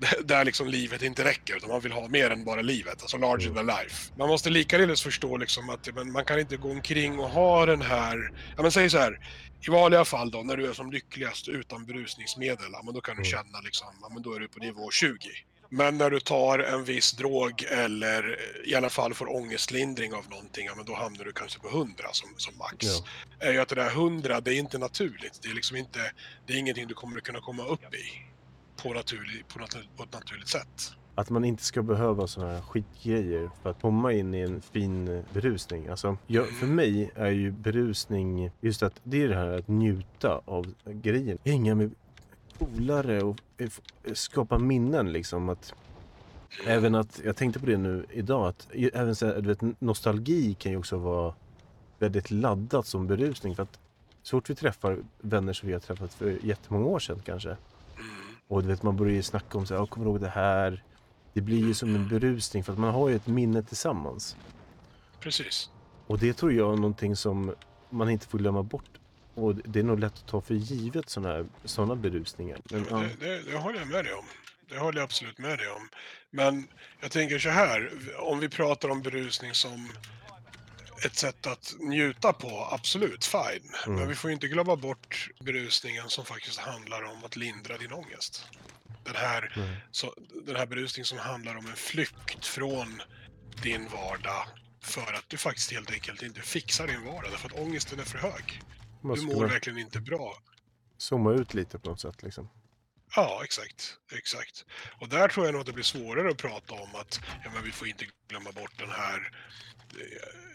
där 0.24 0.44
liksom 0.44 0.66
livet 0.66 1.02
inte 1.02 1.24
räcker, 1.24 1.56
utan 1.56 1.68
man 1.70 1.80
vill 1.80 1.92
ha 1.92 2.08
mer 2.08 2.30
än 2.30 2.44
bara 2.44 2.62
livet, 2.62 3.02
alltså 3.02 3.16
larger 3.16 3.50
than 3.54 3.66
life. 3.66 4.12
Man 4.18 4.28
måste 4.28 4.50
likaledes 4.50 5.02
förstå 5.02 5.36
liksom 5.36 5.70
att 5.70 5.94
men 5.94 6.12
man 6.12 6.24
kan 6.24 6.38
inte 6.40 6.56
gå 6.56 6.70
omkring 6.70 7.18
och 7.18 7.30
ha 7.30 7.66
den 7.66 7.82
här... 7.82 8.32
Ja 8.56 8.62
men 8.62 8.72
säg 8.72 8.90
så 8.90 8.98
här, 8.98 9.20
i 9.68 9.70
vanliga 9.70 10.04
fall 10.04 10.30
då, 10.30 10.42
när 10.42 10.56
du 10.56 10.66
är 10.66 10.72
som 10.72 10.92
lyckligast 10.92 11.48
utan 11.48 11.86
berusningsmedel, 11.86 12.68
ja, 12.72 12.82
men 12.84 12.94
då 12.94 13.00
kan 13.00 13.16
du 13.16 13.20
Mm. 13.20 13.30
känna 13.30 13.60
liksom, 13.60 13.88
ja 14.02 14.08
men 14.08 14.22
då 14.22 14.34
är 14.34 14.40
du 14.40 14.48
på 14.48 14.58
nivå 14.58 14.90
20. 14.90 15.18
Men 15.72 15.98
när 15.98 16.10
du 16.10 16.20
tar 16.20 16.58
en 16.58 16.84
viss 16.84 17.12
drog 17.12 17.62
eller 17.62 18.38
i 18.64 18.74
alla 18.74 18.90
fall 18.90 19.14
får 19.14 19.36
ångestlindring 19.36 20.14
av 20.14 20.24
någonting, 20.30 20.66
ja 20.66 20.74
men 20.76 20.84
då 20.84 20.94
hamnar 20.94 21.24
du 21.24 21.32
kanske 21.32 21.60
på 21.60 21.68
100 21.68 22.04
som, 22.12 22.28
som 22.36 22.58
max. 22.58 22.76
Ja. 22.86 23.04
Är 23.46 23.52
ju 23.52 23.58
att 23.60 23.68
det 23.68 23.74
där 23.74 23.90
100, 23.90 24.40
det 24.40 24.54
är 24.54 24.58
inte 24.58 24.78
naturligt. 24.78 25.38
Det 25.42 25.48
är 25.48 25.54
liksom 25.54 25.76
inte, 25.76 26.12
det 26.46 26.52
är 26.52 26.56
ingenting 26.56 26.86
du 26.88 26.94
kommer 26.94 27.16
att 27.18 27.24
kunna 27.24 27.40
komma 27.40 27.64
upp 27.64 27.94
i 27.94 28.29
på, 28.82 28.92
naturlig, 28.94 29.48
på, 29.48 29.58
natur, 29.58 29.88
på 29.96 30.02
ett 30.02 30.12
naturligt 30.12 30.48
sätt. 30.48 30.92
Att 31.14 31.30
man 31.30 31.44
inte 31.44 31.62
ska 31.62 31.82
behöva 31.82 32.26
såna 32.26 32.46
här 32.46 32.60
skitgrejer 32.60 33.50
för 33.62 33.70
att 33.70 33.80
komma 33.80 34.12
in 34.12 34.34
i 34.34 34.40
en 34.40 34.60
fin 34.60 35.24
berusning. 35.32 35.88
Alltså, 35.88 36.16
jag, 36.26 36.48
för 36.48 36.66
mig 36.66 37.10
är 37.14 37.30
ju 37.30 37.50
berusning 37.50 38.50
just 38.60 38.82
att 38.82 39.00
det 39.04 39.22
är 39.22 39.28
det 39.28 39.34
här 39.34 39.58
att 39.58 39.68
njuta 39.68 40.40
av 40.44 40.74
grejen. 40.84 41.38
Hänga 41.44 41.74
med 41.74 41.94
polare 42.58 43.22
och 43.22 43.36
skapa 44.12 44.58
minnen 44.58 45.12
liksom. 45.12 45.48
Att, 45.48 45.74
även 46.66 46.94
att, 46.94 47.20
jag 47.24 47.36
tänkte 47.36 47.60
på 47.60 47.66
det 47.66 47.76
nu 47.76 48.06
idag, 48.10 48.48
att 48.48 48.68
även 48.92 49.14
så 49.14 49.26
här, 49.26 49.40
du 49.40 49.48
vet, 49.48 49.80
nostalgi 49.80 50.54
kan 50.54 50.72
ju 50.72 50.78
också 50.78 50.96
vara 50.96 51.34
väldigt 51.98 52.30
laddat 52.30 52.86
som 52.86 53.06
berusning. 53.06 53.56
För 53.56 53.62
att 53.62 53.78
så 54.22 54.36
fort 54.36 54.50
vi 54.50 54.54
träffar 54.54 54.98
vänner 55.18 55.52
som 55.52 55.66
vi 55.66 55.72
har 55.72 55.80
träffat 55.80 56.14
för 56.14 56.38
jättemånga 56.42 56.86
år 56.86 56.98
sedan 56.98 57.22
kanske. 57.24 57.56
Och 58.50 58.62
du 58.62 58.68
vet, 58.68 58.82
man 58.82 58.96
börjar 58.96 59.14
ju 59.14 59.22
snacka 59.22 59.58
om 59.58 59.66
så 59.66 59.74
här, 59.74 59.80
"Jag 59.80 59.90
kommer 59.90 60.06
ihåg 60.06 60.20
det 60.20 60.28
här. 60.28 60.84
Det 61.32 61.40
blir 61.40 61.66
ju 61.66 61.74
som 61.74 61.94
en 61.94 62.08
berusning 62.08 62.64
för 62.64 62.72
att 62.72 62.78
man 62.78 62.94
har 62.94 63.08
ju 63.08 63.16
ett 63.16 63.26
minne 63.26 63.62
tillsammans. 63.62 64.36
Precis. 65.20 65.70
Och 66.06 66.18
det 66.18 66.32
tror 66.32 66.52
jag 66.52 66.72
är 66.72 66.76
någonting 66.76 67.16
som 67.16 67.54
man 67.90 68.10
inte 68.10 68.26
får 68.26 68.38
glömma 68.38 68.62
bort. 68.62 68.90
Och 69.34 69.54
det 69.54 69.78
är 69.78 69.82
nog 69.82 70.00
lätt 70.00 70.14
att 70.14 70.26
ta 70.26 70.40
för 70.40 70.54
givet 70.54 71.08
sådana 71.10 71.34
här 71.34 71.46
såna 71.64 71.96
berusningar. 71.96 72.58
Men, 72.70 72.86
ja, 72.90 72.96
Det, 72.98 73.26
det, 73.26 73.50
det 73.50 73.58
håller 73.58 73.78
jag 73.78 73.88
med 73.88 74.04
dig 74.04 74.14
om. 74.14 74.24
Det 74.68 74.78
håller 74.78 74.98
jag 74.98 75.04
absolut 75.04 75.38
med 75.38 75.58
dig 75.58 75.68
om. 75.68 75.88
Men 76.30 76.66
jag 77.00 77.10
tänker 77.10 77.38
så 77.38 77.48
här, 77.48 77.90
om 78.18 78.38
vi 78.40 78.48
pratar 78.48 78.88
om 78.88 79.02
berusning 79.02 79.54
som 79.54 79.88
ett 81.04 81.16
sätt 81.16 81.46
att 81.46 81.74
njuta 81.80 82.32
på, 82.32 82.68
absolut, 82.70 83.24
fine. 83.24 83.74
Mm. 83.86 83.98
Men 83.98 84.08
vi 84.08 84.14
får 84.14 84.30
inte 84.30 84.48
glömma 84.48 84.76
bort 84.76 85.30
berusningen 85.40 86.08
som 86.08 86.24
faktiskt 86.24 86.58
handlar 86.58 87.02
om 87.02 87.24
att 87.24 87.36
lindra 87.36 87.78
din 87.78 87.92
ångest. 87.92 88.46
Den 89.04 89.16
här, 89.16 89.52
nej. 89.56 89.76
så, 89.90 90.14
den 90.46 90.56
här 90.56 90.66
berusningen 90.66 91.06
som 91.06 91.18
handlar 91.18 91.56
om 91.56 91.66
en 91.66 91.76
flykt 91.76 92.46
från 92.46 93.02
din 93.62 93.88
vardag 93.88 94.46
för 94.80 95.12
att 95.12 95.24
du 95.28 95.36
faktiskt 95.36 95.72
helt 95.72 95.90
enkelt 95.90 96.22
inte 96.22 96.40
fixar 96.40 96.86
din 96.86 97.04
vardag 97.04 97.30
därför 97.30 97.48
att 97.48 97.58
ångesten 97.58 98.00
är 98.00 98.04
för 98.04 98.18
hög. 98.18 98.62
Du 99.02 99.08
mår 99.08 99.48
verkligen 99.48 99.78
inte 99.78 100.00
bra. 100.00 100.34
zooma 100.98 101.32
ut 101.32 101.54
lite 101.54 101.78
på 101.78 101.90
något 101.90 102.00
sätt 102.00 102.22
liksom. 102.22 102.48
Ja, 103.16 103.40
exakt. 103.44 103.96
exakt. 104.12 104.64
Och 105.00 105.08
där 105.08 105.28
tror 105.28 105.46
jag 105.46 105.52
nog 105.52 105.60
att 105.60 105.66
det 105.66 105.72
blir 105.72 105.84
svårare 105.84 106.30
att 106.30 106.36
prata 106.36 106.74
om 106.74 106.94
att 106.94 107.20
ja, 107.44 107.50
men 107.54 107.62
vi 107.64 107.70
får 107.72 107.88
inte 107.88 108.04
glömma 108.28 108.52
bort 108.52 108.78
den 108.78 108.90
här... 108.90 109.30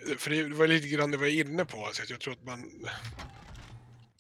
eh, 0.10 0.18
För 0.18 0.30
det 0.30 0.44
var 0.44 0.68
lite 0.68 0.88
grann 0.88 1.12
det 1.12 1.18
vi 1.18 1.42
var 1.42 1.50
inne 1.50 1.66
på, 1.66 1.86
alltså 1.86 2.04
att 2.04 2.10
jag 2.10 2.20
tror 2.20 2.34
att 2.34 2.44
man... 2.44 2.72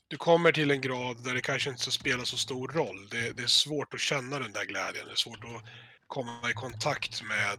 Du 0.08 0.18
kommer 0.18 0.52
till 0.52 0.72
en 0.72 0.82
grad 0.82 1.24
där 1.24 1.34
det 1.34 1.42
kanske 1.42 1.70
inte 1.70 1.82
så 1.82 1.92
spelar 1.92 2.24
så 2.24 2.38
stor 2.38 2.68
roll. 2.68 3.08
Det, 3.12 3.38
det 3.38 3.44
är 3.44 3.48
svårt 3.48 3.94
att 3.94 4.00
känna 4.00 4.40
den 4.40 4.52
där 4.52 4.66
glädjen. 4.66 5.06
Det 5.06 5.12
är 5.12 5.16
svårt 5.16 5.44
att 5.44 5.64
komma 6.08 6.50
i 6.50 6.54
kontakt 6.54 7.24
med 7.24 7.58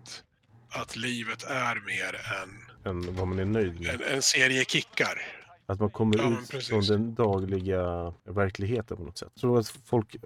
att 0.70 0.96
livet 0.96 1.42
är 1.44 1.74
mer 1.86 2.20
än 2.42 2.66
Än 2.84 3.14
vad 3.16 3.28
man 3.28 3.38
är 3.38 3.44
nöjd 3.44 3.80
med. 3.80 3.94
en, 4.00 4.02
en 4.14 4.22
serie 4.22 4.64
kickar. 4.64 5.22
Att 5.66 5.80
man 5.80 5.90
kommer 5.90 6.18
Ja, 6.18 6.40
ut 6.42 6.50
precis. 6.50 6.68
från 6.68 6.84
den 6.86 7.14
dagliga 7.14 8.12
verkligheten 8.24 8.96
på 8.96 9.02
något 9.02 9.18
sätt. 9.18 9.28
Jag 9.34 9.40
tror 9.40 9.58
att 9.58 9.68
folk... 9.84 10.16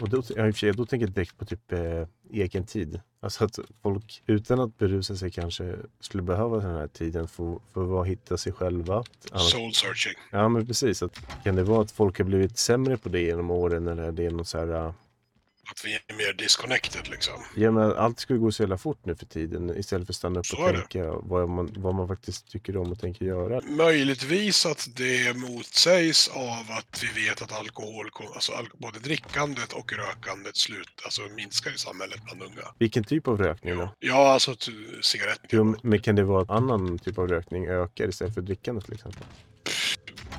Och 0.00 0.08
då, 0.08 0.22
ja, 0.36 0.46
i 0.46 0.50
och 0.50 0.54
för 0.54 0.58
sig, 0.58 0.72
då 0.72 0.86
tänker 0.86 1.06
jag 1.06 1.14
direkt 1.14 1.38
på 1.38 1.44
typ 1.44 1.72
eh, 1.72 2.06
egen 2.30 2.66
tid. 2.66 3.00
Alltså 3.20 3.44
att 3.44 3.58
folk 3.82 4.22
utan 4.26 4.60
att 4.60 4.78
berusa 4.78 5.16
sig 5.16 5.30
kanske 5.30 5.76
skulle 6.00 6.22
behöva 6.22 6.56
den 6.56 6.70
här 6.70 6.86
tiden 6.86 7.28
för, 7.28 7.58
för 7.72 8.00
att 8.00 8.06
hitta 8.06 8.36
sig 8.36 8.52
själva. 8.52 9.04
Annars, 9.32 9.50
Soul 9.50 9.72
searching. 9.72 10.14
ja 10.30 10.48
men 10.48 10.66
precis. 10.66 11.02
Att, 11.02 11.20
kan 11.44 11.56
det 11.56 11.62
vara 11.62 11.82
att 11.82 11.90
folk 11.90 12.18
har 12.18 12.24
blivit 12.24 12.58
sämre 12.58 12.96
på 12.96 13.08
det 13.08 13.20
genom 13.20 13.50
åren 13.50 13.88
eller 13.88 14.02
är 14.02 14.12
det 14.12 14.30
något 14.30 14.48
så 14.48 14.58
här... 14.58 14.94
Att 15.70 15.84
vi 15.84 15.94
är 15.94 16.14
mer 16.14 16.32
disconnected 16.32 17.08
liksom. 17.08 17.34
Ja, 17.56 17.70
men 17.70 17.92
allt 17.92 18.20
ska 18.20 18.34
gå 18.34 18.52
så 18.52 18.62
jävla 18.62 18.78
fort 18.78 18.98
nu 19.04 19.16
för 19.16 19.26
tiden 19.26 19.78
istället 19.78 20.06
för 20.06 20.12
att 20.12 20.16
stanna 20.16 20.40
upp 20.40 20.46
Så 20.46 20.62
och 20.62 20.74
tänka 20.74 21.04
vad 21.12 21.48
man, 21.48 21.74
vad 21.76 21.94
man 21.94 22.08
faktiskt 22.08 22.48
tycker 22.50 22.76
om 22.76 22.92
och 22.92 23.00
tänker 23.00 23.24
göra. 23.24 23.60
Möjligtvis 23.60 24.66
att 24.66 24.88
det 24.96 25.36
motsägs 25.36 26.28
av 26.28 26.66
att 26.78 27.02
vi 27.02 27.24
vet 27.24 27.42
att 27.42 27.52
alkohol, 27.52 28.10
alltså 28.34 28.52
al- 28.52 28.68
både 28.78 28.98
drickandet 28.98 29.72
och 29.72 29.92
rökandet 29.92 30.56
slut, 30.56 31.02
alltså 31.04 31.22
minskar 31.22 31.74
i 31.74 31.78
samhället 31.78 32.20
bland 32.24 32.42
unga. 32.42 32.62
Vilken 32.78 33.04
typ 33.04 33.28
av 33.28 33.38
rökning 33.38 33.76
då? 33.78 33.94
Ja, 33.98 34.32
alltså 34.32 34.54
cigaretter. 35.02 35.48
Jo, 35.50 35.76
men 35.82 36.00
kan 36.02 36.14
det 36.16 36.24
vara 36.24 36.42
att 36.42 36.50
annan 36.50 36.98
typ 36.98 37.18
av 37.18 37.28
rökning 37.28 37.66
ökar 37.66 38.08
istället 38.08 38.34
för 38.34 38.42
drickande 38.42 38.80
till 38.80 38.94
exempel? 38.94 39.22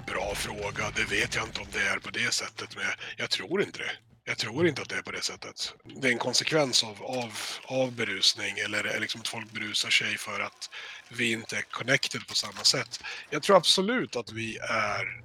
Bra 0.08 0.36
fråga, 0.36 0.92
det 0.96 1.04
vet 1.16 1.36
jag 1.36 1.46
inte 1.46 1.60
om 1.62 1.68
det 1.74 1.80
är 1.80 2.00
på 2.00 2.10
det 2.10 2.34
sättet, 2.34 2.76
men 2.76 2.86
jag 3.18 3.30
tror 3.30 3.62
inte 3.62 3.80
det. 3.80 3.92
Jag 4.32 4.38
tror 4.38 4.68
inte 4.68 4.82
att 4.82 4.90
det 4.90 4.96
är 4.96 5.02
på 5.02 5.12
det 5.12 5.22
sättet. 5.24 5.74
Det 6.02 6.08
är 6.08 6.12
en 6.12 6.18
konsekvens 6.18 6.84
av, 6.84 7.04
av, 7.04 7.34
av 7.66 7.92
berusning 7.92 8.58
eller 8.66 9.00
liksom 9.00 9.22
att 9.22 9.28
folk 9.28 9.52
berusar 9.52 9.90
sig 9.90 10.18
för 10.18 10.40
att 10.40 10.70
vi 11.10 11.32
inte 11.32 11.58
är 11.58 11.62
connected 11.62 12.28
på 12.28 12.36
samma 12.36 12.64
sätt. 12.64 13.00
Jag 13.30 13.44
tror 13.44 13.58
absolut 13.58 14.16
att 14.16 14.32
vi 14.32 14.58
är 14.58 15.22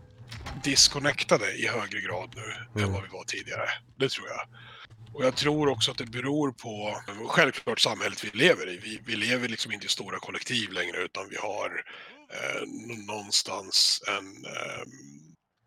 disconnectade 0.64 1.53
i 1.53 1.66
högre 1.69 2.01
grad 2.01 2.33
nu 2.37 2.42
än 2.42 2.79
Mm. 2.79 2.92
vad 2.92 3.03
vi 3.03 3.09
var 3.09 3.25
tidigare. 3.25 3.69
Det 3.99 4.09
tror 4.09 4.29
jag. 4.29 4.49
Och 5.14 5.25
jag 5.25 5.37
tror 5.37 5.69
också 5.69 5.90
att 5.90 5.99
det 5.99 6.07
beror 6.07 6.53
på 6.53 7.01
självklart 7.29 7.81
samhället 7.81 8.25
vi 8.25 8.31
lever 8.38 8.69
i. 8.69 8.77
Vi, 8.79 9.01
vi 9.07 9.16
lever 9.16 9.49
liksom 9.49 9.73
inte 9.73 9.87
i 9.87 9.88
stora 9.88 10.19
kollektiv 10.19 10.73
längre 10.73 10.97
utan 11.03 11.29
vi 11.29 11.37
har 11.37 11.85
eh, 12.33 12.62
nå- 12.66 13.12
någonstans 13.14 14.03
en 14.09 14.45
eh, 14.45 14.83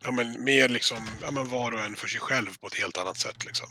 ja, 0.04 0.10
men 0.10 0.44
mer 0.44 0.68
liksom, 0.68 0.98
ja, 1.22 1.30
men 1.30 1.48
var 1.48 1.72
och 1.72 1.80
en 1.80 1.96
för 1.96 2.08
sig 2.08 2.20
själv 2.20 2.58
på 2.60 2.66
ett 2.66 2.74
helt 2.74 2.98
annat 2.98 3.16
sätt. 3.16 3.44
Liksom. 3.44 3.68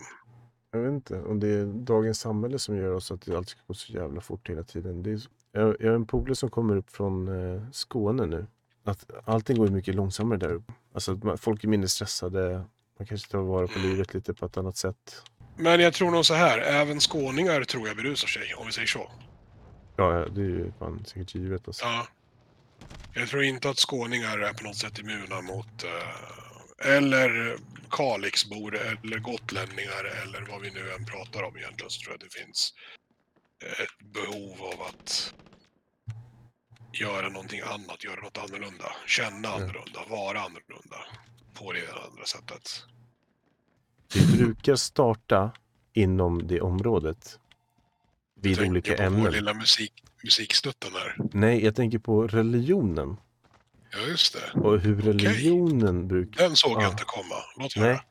Jag 0.72 0.80
vet 0.80 0.92
inte 0.92 1.22
om 1.22 1.40
det 1.40 1.48
är 1.48 1.66
dagens 1.66 2.20
samhälle 2.20 2.60
som 2.60 2.78
gör 2.78 2.92
oss 2.92 3.12
att 3.12 3.22
det 3.22 3.38
alltid 3.38 3.50
ska 3.50 3.60
gå 3.68 3.74
så 3.74 3.94
jävla 3.94 4.22
fort 4.22 4.50
hela 4.50 4.64
tiden. 4.64 5.04
Det 5.04 5.12
är, 5.12 5.20
jag, 5.52 5.76
jag 5.80 5.88
har 5.88 5.96
en 5.96 6.06
polare 6.06 6.36
som 6.36 6.50
kommer 6.50 6.76
upp 6.76 6.92
från 6.92 7.28
eh, 7.28 7.62
Skåne 7.72 8.26
nu. 8.26 8.48
Att 8.84 9.06
allting 9.26 9.58
går 9.58 9.68
mycket 9.68 9.96
långsammare 9.96 10.40
där 10.40 10.54
uppe. 10.54 10.74
Alltså 10.94 11.38
folk 11.38 11.64
är 11.64 11.68
mindre 11.68 11.88
stressade. 11.88 12.64
Man 13.00 13.08
kanske 13.08 13.32
tar 13.32 13.40
vara 13.40 13.68
på 13.68 13.80
livet 13.80 14.14
lite 14.14 14.34
på 14.34 14.46
ett 14.46 14.58
annat 14.58 14.78
sätt. 14.78 15.24
Men 15.58 15.80
jag 15.80 15.94
tror 15.94 16.12
nog 16.12 16.26
så 16.26 16.34
här, 16.34 16.58
även 16.60 17.00
skåningar 17.00 17.64
tror 17.64 17.88
jag 17.88 17.98
berusar 17.98 18.28
sig, 18.28 18.54
om 18.58 18.66
vi 18.66 18.72
säger 18.72 18.88
så. 18.88 19.12
Ja, 19.96 20.26
det 20.32 20.42
är 20.42 20.46
ju 20.46 20.72
fan 20.80 21.06
säkert 21.06 21.36
givet. 21.36 21.68
Alltså. 21.68 21.86
Ja. 21.86 22.08
Jag 23.14 23.30
tror 23.30 23.44
inte 23.44 23.70
att 23.70 23.80
skåningar 23.80 24.38
är 24.38 24.54
på 24.54 24.64
något 24.64 24.76
sätt 24.76 25.00
immuna 25.00 25.42
mot... 25.42 25.84
eh, 25.84 26.40
eller 26.96 27.58
Kalixbor 27.90 28.76
eller 28.76 29.20
gotlänningar 29.20 30.04
eller 30.24 30.48
vad 30.52 30.62
vi 30.62 30.72
nu 30.72 30.92
än 30.92 31.06
pratar 31.06 31.44
om 31.44 31.58
egentligen 31.58 31.90
så 31.90 32.02
tror 32.02 32.14
jag 32.14 32.20
det 32.20 32.40
finns 32.40 32.74
ett 33.62 34.08
behov 34.14 34.62
av 34.62 34.82
att 34.82 35.34
göra 36.94 37.30
någonting 37.30 37.62
annat, 37.62 38.04
göra 38.04 38.22
något 38.22 38.38
annorlunda, 38.38 38.86
känna 39.08 39.50
annorlunda, 39.50 40.00
vara 40.10 40.40
annorlunda 40.40 40.98
på 41.54 41.74
det 41.74 41.92
andra 42.10 42.26
sättet. 42.26 42.84
Vi 44.14 44.38
brukar 44.38 44.76
starta 44.76 45.52
inom 45.94 46.48
det 46.48 46.62
området. 46.62 47.39
Vid 48.42 48.62
olika 48.62 48.96
på 48.96 49.04
ämnen. 49.04 49.32
lilla 49.32 49.54
musik, 49.54 49.94
musikstutten 50.24 50.90
här. 50.94 51.16
Nej, 51.34 51.64
jag 51.66 51.76
tänker 51.76 52.00
på 52.00 52.28
religionen. 52.28 53.18
Ja, 53.92 54.00
just 54.08 54.34
det. 54.54 54.60
Och 54.60 54.80
hur 54.80 55.02
religionen 55.02 56.08
brukar... 56.08 56.44
Den 56.44 56.56
såg 56.56 56.72
Ja. 56.78 56.82
jag 56.84 56.92
inte 56.92 57.04
komma. 57.06 57.36
Låt 57.60 57.76
Nej. 57.76 57.86
höra. 57.86 58.02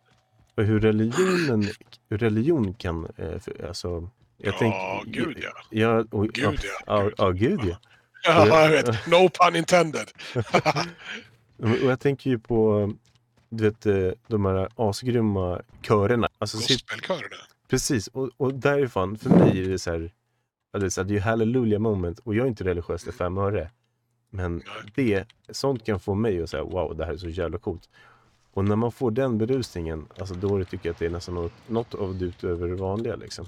Och 0.55 0.65
hur 0.65 0.81
religionen, 0.81 1.69
hur 2.11 2.19
religion 2.19 2.75
kan... 2.75 3.09
Eh, 3.17 3.33
alltså, 3.69 4.11
jag 4.37 4.55
Ja, 4.55 4.59
tänker... 4.59 5.05
gud 5.11 5.39
ja. 5.43 5.51
Ja, 5.71 6.05
och, 6.11 6.29
Gud 6.29 6.61
ja. 6.65 6.71
Ja, 6.87 7.11
ja, 7.19 7.31
gud 7.31 7.61
ja. 7.65 7.77
Ja, 8.23 8.47
jag 8.63 8.69
vet. 8.71 9.07
No 9.07 9.29
pun 9.29 9.57
intended. 9.57 10.09
Och 11.63 11.69
jag 11.91 12.01
tänker 12.01 12.31
ju 12.31 12.39
på, 12.39 12.93
du 13.51 13.65
vet, 13.65 13.87
eh, 13.87 14.11
de 14.27 14.45
här 14.47 14.69
asgrymma 14.77 15.63
körerna. 15.83 16.29
Alltså, 16.39 16.57
Gospelkörerna. 16.59 17.37
precis, 17.71 18.07
och, 18.09 18.31
och 18.37 18.55
därifrån, 18.55 19.19
för 19.19 19.31
mig 19.31 19.65
är 19.65 19.69
det 19.69 19.79
så 19.79 19.91
här, 19.91 20.13
det 20.73 20.87
är, 20.87 20.89
så 20.89 21.01
här, 21.01 21.09
det 21.09 21.13
är 21.13 21.15
ju 21.15 21.21
hallelujah 21.21 21.81
moment 21.81 22.19
och 22.19 22.35
jag 22.35 22.45
är 22.45 22.49
inte 22.49 22.65
religiös 22.65 23.03
till 23.03 23.13
fem 23.13 23.39
öre. 23.39 23.71
Men 24.31 24.63
det, 24.95 25.27
sånt 25.51 25.85
kan 25.85 26.01
få 26.01 26.15
mig 26.15 26.43
att 26.43 26.51
säga 26.51 26.65
wow, 26.65 26.97
det 26.97 27.05
här 27.05 27.13
är 27.13 27.17
så 27.17 27.29
jävla 27.29 27.59
coolt. 27.59 27.89
Och 28.53 28.65
när 28.65 28.77
man 28.77 28.93
får 28.93 29.11
den 29.11 29.39
berusningen, 29.39 30.07
alltså 30.19 30.35
då 30.35 30.65
tycker 30.65 30.89
jag 30.89 30.93
att 30.93 30.99
det 30.99 31.07
är 31.07 31.11
nästan 31.11 31.35
något, 31.35 31.53
något 31.67 31.95
av 31.95 32.19
det 32.19 32.25
utöver 32.25 32.69
det 32.69 32.75
vanliga 32.75 33.17
liksom. 33.17 33.47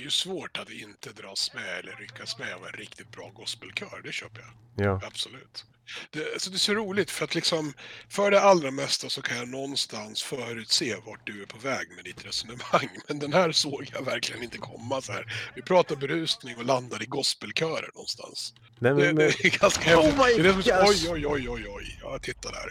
Det 0.00 0.02
är 0.02 0.06
ju 0.06 0.10
svårt 0.10 0.58
att 0.58 0.70
inte 0.70 1.12
dras 1.12 1.54
med 1.54 1.78
eller 1.78 1.96
ryckas 1.96 2.38
med 2.38 2.54
av 2.54 2.66
en 2.66 2.72
riktigt 2.72 3.10
bra 3.12 3.30
gospelkör, 3.34 4.00
det 4.04 4.12
köper 4.12 4.40
jag. 4.40 4.86
Ja, 4.86 5.00
Absolut. 5.06 5.64
Det, 6.10 6.32
alltså 6.32 6.50
det 6.50 6.56
är 6.56 6.58
så 6.58 6.74
roligt 6.74 7.10
för 7.10 7.24
att 7.24 7.34
liksom 7.34 7.72
för 8.08 8.30
det 8.30 8.40
allra 8.40 8.70
mesta 8.70 9.08
så 9.08 9.22
kan 9.22 9.36
jag 9.36 9.48
någonstans 9.48 10.22
förutse 10.22 10.96
vart 11.06 11.26
du 11.26 11.42
är 11.42 11.46
på 11.46 11.58
väg 11.58 11.88
med 11.96 12.04
ditt 12.04 12.26
resonemang. 12.26 12.88
Men 13.08 13.18
den 13.18 13.32
här 13.32 13.52
såg 13.52 13.90
jag 13.92 14.04
verkligen 14.04 14.42
inte 14.42 14.58
komma 14.58 15.00
så 15.00 15.12
här. 15.12 15.52
Vi 15.54 15.62
pratar 15.62 15.96
berusning 15.96 16.56
och 16.56 16.64
landar 16.64 17.02
i 17.02 17.06
gospelkörer 17.06 17.90
någonstans. 17.94 18.54
Nej, 18.78 18.92
Det, 18.92 18.96
men, 18.96 19.06
men, 19.06 19.16
det 19.16 19.44
är 19.44 19.60
ganska 19.60 19.98
Oh 19.98 20.26
my 20.26 20.42
Det 20.42 20.52
det 20.52 20.62
som 20.62 20.72
Oj, 20.86 21.08
oj, 21.10 21.26
oj, 21.26 21.48
oj, 21.48 21.66
oj. 21.68 21.98
Ja, 22.02 22.18
titta 22.18 22.50
där 22.50 22.68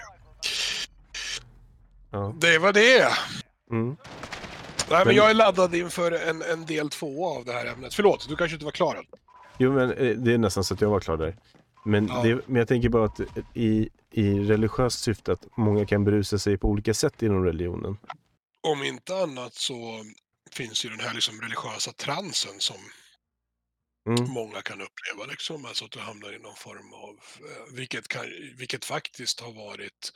ja. 2.12 2.36
Det 2.42 2.58
var 2.58 2.74
det. 2.74 3.14
Mm. 3.72 3.98
Nej, 4.90 5.06
men 5.06 5.16
jag 5.16 5.30
är 5.30 5.34
laddad 5.34 5.76
inför 5.76 6.12
en, 6.12 6.42
en 6.42 6.66
del 6.66 6.90
två 6.90 7.28
av 7.38 7.46
det 7.46 7.54
här 7.54 7.66
ämnet. 7.66 7.94
Förlåt, 7.94 8.30
du 8.30 8.36
kanske 8.36 8.56
inte 8.56 8.66
var 8.66 8.72
klar 8.72 8.96
än? 8.96 9.06
Jo, 9.58 9.74
men 9.74 9.92
eh, 9.92 10.16
det 10.16 10.34
är 10.34 10.38
nästan 10.38 10.64
så 10.64 10.74
att 10.74 10.82
jag 10.82 10.90
var 10.90 11.00
klar 11.00 11.18
där. 11.18 11.38
Men, 11.86 12.08
Ja. 12.08 12.22
det, 12.24 12.48
men 12.48 12.56
jag 12.56 12.68
tänker 12.68 12.90
bara 12.90 13.06
att 13.06 13.20
i, 13.54 13.90
i 14.12 14.40
religiöst 14.40 15.00
syfte 15.00 15.32
att 15.32 15.58
många 15.58 15.86
kan 15.86 16.04
berusa 16.04 16.40
sig 16.40 16.58
på 16.58 16.68
olika 16.68 16.94
sätt 16.94 17.22
inom 17.22 17.44
religionen. 17.46 17.98
Om 18.68 18.84
inte 18.84 19.16
annat 19.18 19.54
så 19.54 20.04
finns 20.52 20.86
ju 20.86 20.90
den 20.90 21.00
här 21.00 21.14
liksom 21.14 21.42
religiösa 21.42 21.92
transen 21.92 22.60
som 22.60 22.76
Mm. 24.10 24.30
många 24.30 24.62
kan 24.62 24.82
uppleva. 24.82 25.32
Liksom. 25.32 25.66
Alltså 25.66 25.86
att 25.86 25.92
du 25.92 26.00
hamnar 26.00 26.34
i 26.36 26.40
någon 26.40 26.56
form 26.56 26.94
av, 26.94 27.10
eh, 27.50 27.74
vilket, 27.76 28.08
kan, 28.08 28.22
vilket 28.58 28.86
faktiskt 28.86 29.40
har 29.40 29.52
varit 29.54 30.12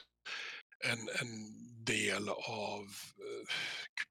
en, 0.91 1.00
en 1.22 1.63
del 1.86 2.30
av 2.30 2.84
eh, 3.17 3.48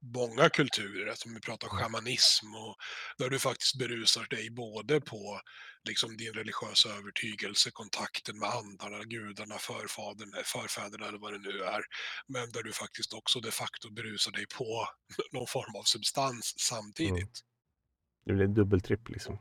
många 0.01 0.49
kulturer, 0.49 1.07
alltså 1.07 1.29
om 1.29 1.35
vi 1.35 1.41
pratar 1.41 1.69
schamanism 1.69 2.55
och 2.55 2.77
där 3.19 3.31
du 3.31 3.39
faktiskt 3.39 3.79
berusar 3.79 4.27
dig 4.31 4.51
både 4.51 5.01
på 5.01 5.41
liksom 5.89 6.17
din 6.17 6.33
religiösa 6.33 6.89
övertygelse, 6.89 7.71
kontakten 7.71 8.39
med 8.39 8.49
andarna, 8.49 9.05
gudarna, 9.05 9.59
förfadern, 9.59 10.33
förfäderna 10.45 11.09
eller 11.09 11.19
vad 11.19 11.33
det 11.33 11.39
nu 11.39 11.63
är, 11.63 11.83
men 12.27 12.51
där 12.51 12.63
du 12.63 12.73
faktiskt 12.73 13.13
också 13.13 13.41
de 13.41 13.51
facto 13.51 13.93
berusar 13.93 14.33
dig 14.33 14.47
på 14.59 14.89
någon 15.33 15.47
form 15.47 15.77
av 15.77 15.83
substans 15.83 16.55
samtidigt. 16.59 17.41
Det 18.25 18.33
blir 18.33 18.47
dubbeltripp 18.47 19.09
liksom. 19.09 19.39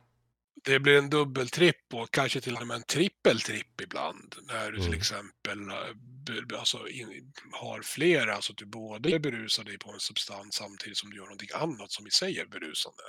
Det 0.64 0.80
blir 0.80 0.98
en 0.98 1.10
dubbeltripp 1.10 1.94
och 1.94 2.12
kanske 2.12 2.42
till 2.42 2.56
och 2.56 2.68
med 2.68 2.76
en 2.76 2.84
trippeltripp 2.84 3.82
ibland. 3.82 4.36
När 4.48 4.72
du 4.72 4.78
till 4.78 4.86
Mm. 4.88 4.98
exempel 5.00 5.60
eh, 5.70 6.60
alltså, 6.60 6.88
in, 6.88 7.34
har 7.52 7.82
flera, 7.82 8.36
alltså 8.36 8.52
att 8.54 8.58
du 8.58 8.66
både 8.66 9.20
berusar 9.20 9.64
dig 9.64 9.78
på 9.78 9.92
en 9.92 10.00
substans 10.00 10.56
samtidigt 10.56 10.98
som 10.98 11.10
du 11.10 11.16
gör 11.18 11.24
någonting 11.24 11.50
annat 11.54 11.92
som 11.92 12.08
i 12.08 12.12
sig 12.12 12.40
är 12.40 12.46
berusande. 12.46 13.04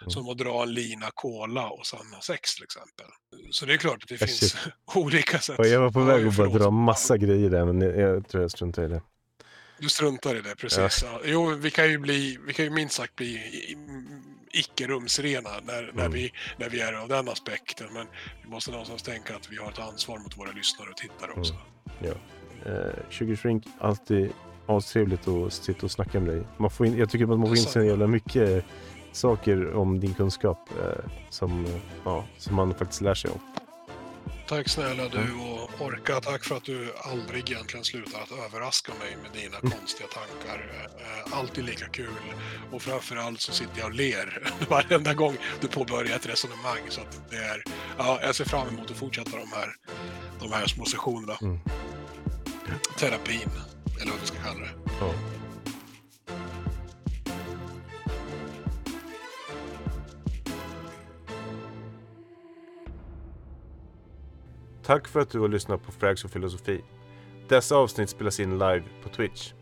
Mm. 0.00 0.10
Som 0.10 0.28
att 0.28 0.38
dra 0.38 0.62
en 0.62 0.74
lina 0.74 1.10
cola 1.14 1.68
och 1.68 1.86
sen 1.86 2.12
ha 2.14 2.20
sex 2.20 2.54
till 2.54 2.64
exempel. 2.64 3.06
Så 3.50 3.66
det 3.66 3.72
är 3.72 3.76
klart 3.76 4.02
att 4.02 4.08
det 4.08 4.20
Jag 4.20 4.28
finns 4.28 4.56
olika 4.94 5.38
sätt. 5.38 5.56
Jag 5.58 5.80
var 5.80 5.90
på 5.90 6.02
väg 6.02 6.26
att 6.26 6.36
bara 6.36 6.48
dra 6.48 6.70
massa 6.70 7.16
grejer 7.16 7.50
där, 7.50 7.64
men 7.72 7.80
jag, 8.00 8.28
tror 8.28 8.42
jag 8.42 8.50
struntar 8.50 8.84
i 8.84 8.88
det. 8.88 9.02
Du 9.80 9.88
struntar 9.88 10.34
i 10.34 10.40
det, 10.40 10.56
precis. 10.56 11.02
Ja. 11.02 11.20
Jo, 11.24 11.54
vi 11.54 11.70
kan 11.70 11.90
ju 11.90 11.98
bli, 11.98 12.38
vi 12.46 12.52
kan 12.54 12.64
ju 12.64 12.70
minst 12.70 12.94
sagt 12.94 13.16
bli 13.16 13.38
icke-rumsrena 14.52 15.50
när, 15.66 15.82
när, 15.82 16.04
Mm. 16.04 16.12
vi, 16.12 16.32
när 16.56 16.68
vi 16.68 16.80
är 16.80 16.92
av 16.92 17.08
den 17.08 17.28
aspekten. 17.28 17.86
Men 17.92 18.06
vi 18.42 18.48
måste 18.48 18.70
någonstans 18.70 19.02
tänka 19.02 19.36
att 19.36 19.50
vi 19.52 19.56
har 19.56 19.70
ett 19.70 19.78
ansvar 19.78 20.18
mot 20.18 20.38
våra 20.38 20.52
lyssnare 20.52 20.88
och 20.90 20.96
tittare 20.96 21.30
också. 21.36 21.54
Ja. 22.00 22.12
Eh, 22.66 22.92
Sugar 23.10 23.36
Shrink, 23.36 23.64
alltid 23.80 24.30
astrevligt 24.66 25.28
att 25.28 25.52
sitta 25.52 25.86
och 25.86 25.90
snacka 25.90 26.20
med 26.20 26.34
dig. 26.34 26.42
Man 26.56 26.70
får 26.70 26.86
in, 26.86 26.96
jag 26.98 27.10
tycker 27.10 27.24
att 27.24 27.28
man 27.38 27.40
får 27.48 27.56
in 27.56 27.62
så 27.62 27.82
jävla 27.82 28.06
mycket 28.06 28.64
saker 29.12 29.72
om 29.74 30.00
din 30.00 30.14
kunskap 30.14 30.68
eh, 30.82 31.10
som, 31.30 31.66
ja, 32.04 32.24
som 32.38 32.56
man 32.56 32.74
faktiskt 32.74 33.00
lär 33.00 33.14
sig 33.14 33.30
om. 33.30 33.40
Tack 34.48 34.68
snälla 34.68 35.08
du 35.08 35.34
och 35.34 35.70
Orka, 35.86 36.20
tack 36.20 36.44
för 36.44 36.56
att 36.56 36.64
du 36.64 36.92
aldrig 37.04 37.50
egentligen 37.50 37.84
slutar 37.84 38.20
att 38.20 38.32
överraska 38.32 38.92
mig 39.00 39.16
med 39.22 39.32
dina 39.42 39.56
Mm. 39.58 39.70
konstiga 39.70 40.08
tankar. 40.08 40.86
Eh, 40.98 41.38
Alltid 41.38 41.64
lika 41.64 41.86
kul. 41.86 42.08
Och 42.72 42.82
framförallt 42.82 43.40
så 43.40 43.52
sitter 43.52 43.78
jag 43.78 43.84
och 43.86 43.94
ler 43.94 44.52
varenda 44.68 45.14
gång 45.14 45.36
du 45.60 45.68
påbörjar 45.68 46.16
ett 46.16 46.26
resonemang. 46.26 46.80
Så 46.88 47.00
att 47.00 47.30
det 47.30 47.36
är, 47.36 47.62
ja, 47.98 48.18
jag 48.22 48.34
ser 48.34 48.44
fram 48.44 48.68
emot 48.68 48.90
att 48.90 48.96
fortsätta 48.96 49.30
de 49.30 49.52
här, 49.52 49.74
de 50.40 50.52
här 50.52 50.66
små 50.66 50.84
sessionerna. 50.84 51.38
Mm. 51.42 51.58
Terapin, 52.98 53.50
eller 54.00 54.10
vad 54.10 54.20
vi 54.20 54.26
ska 54.26 54.36
kalla 54.44 54.60
det. 54.60 54.70
Ja. 55.00 55.14
Tack 64.88 65.08
för 65.08 65.20
att 65.20 65.30
du 65.30 65.40
har 65.40 65.48
lyssnat 65.48 65.82
på 65.86 65.92
Frags 65.92 66.24
och 66.24 66.30
filosofi. 66.30 66.84
Dessa 67.48 67.76
avsnitt 67.76 68.10
spelas 68.10 68.40
in 68.40 68.52
live 68.52 68.82
på 69.02 69.08
Twitch. 69.08 69.52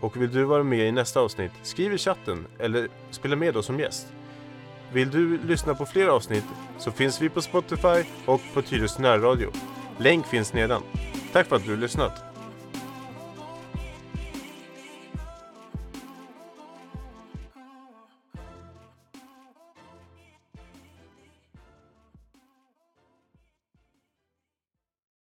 Och 0.00 0.22
vill 0.22 0.32
du 0.32 0.44
vara 0.44 0.62
med 0.62 0.88
i 0.88 0.92
nästa 0.92 1.20
avsnitt, 1.20 1.52
skriv 1.62 1.92
i 1.92 1.98
chatten 1.98 2.46
eller 2.58 2.88
spela 3.10 3.36
med 3.36 3.56
oss 3.56 3.66
som 3.66 3.80
gäst. 3.80 4.06
Vill 4.92 5.10
du 5.10 5.38
lyssna 5.38 5.74
på 5.74 5.86
fler 5.86 6.08
avsnitt 6.08 6.44
så 6.78 6.90
finns 6.90 7.22
vi 7.22 7.28
på 7.28 7.42
Spotify 7.42 8.04
och 8.26 8.40
på 8.54 8.62
Tyresö 8.62 9.02
närradio. 9.02 9.50
Länk 9.98 10.26
finns 10.26 10.52
nedan. 10.52 10.82
Tack 11.32 11.46
för 11.46 11.56
att 11.56 11.64
du 11.64 11.70
har 11.70 11.78
lyssnat. 11.78 12.25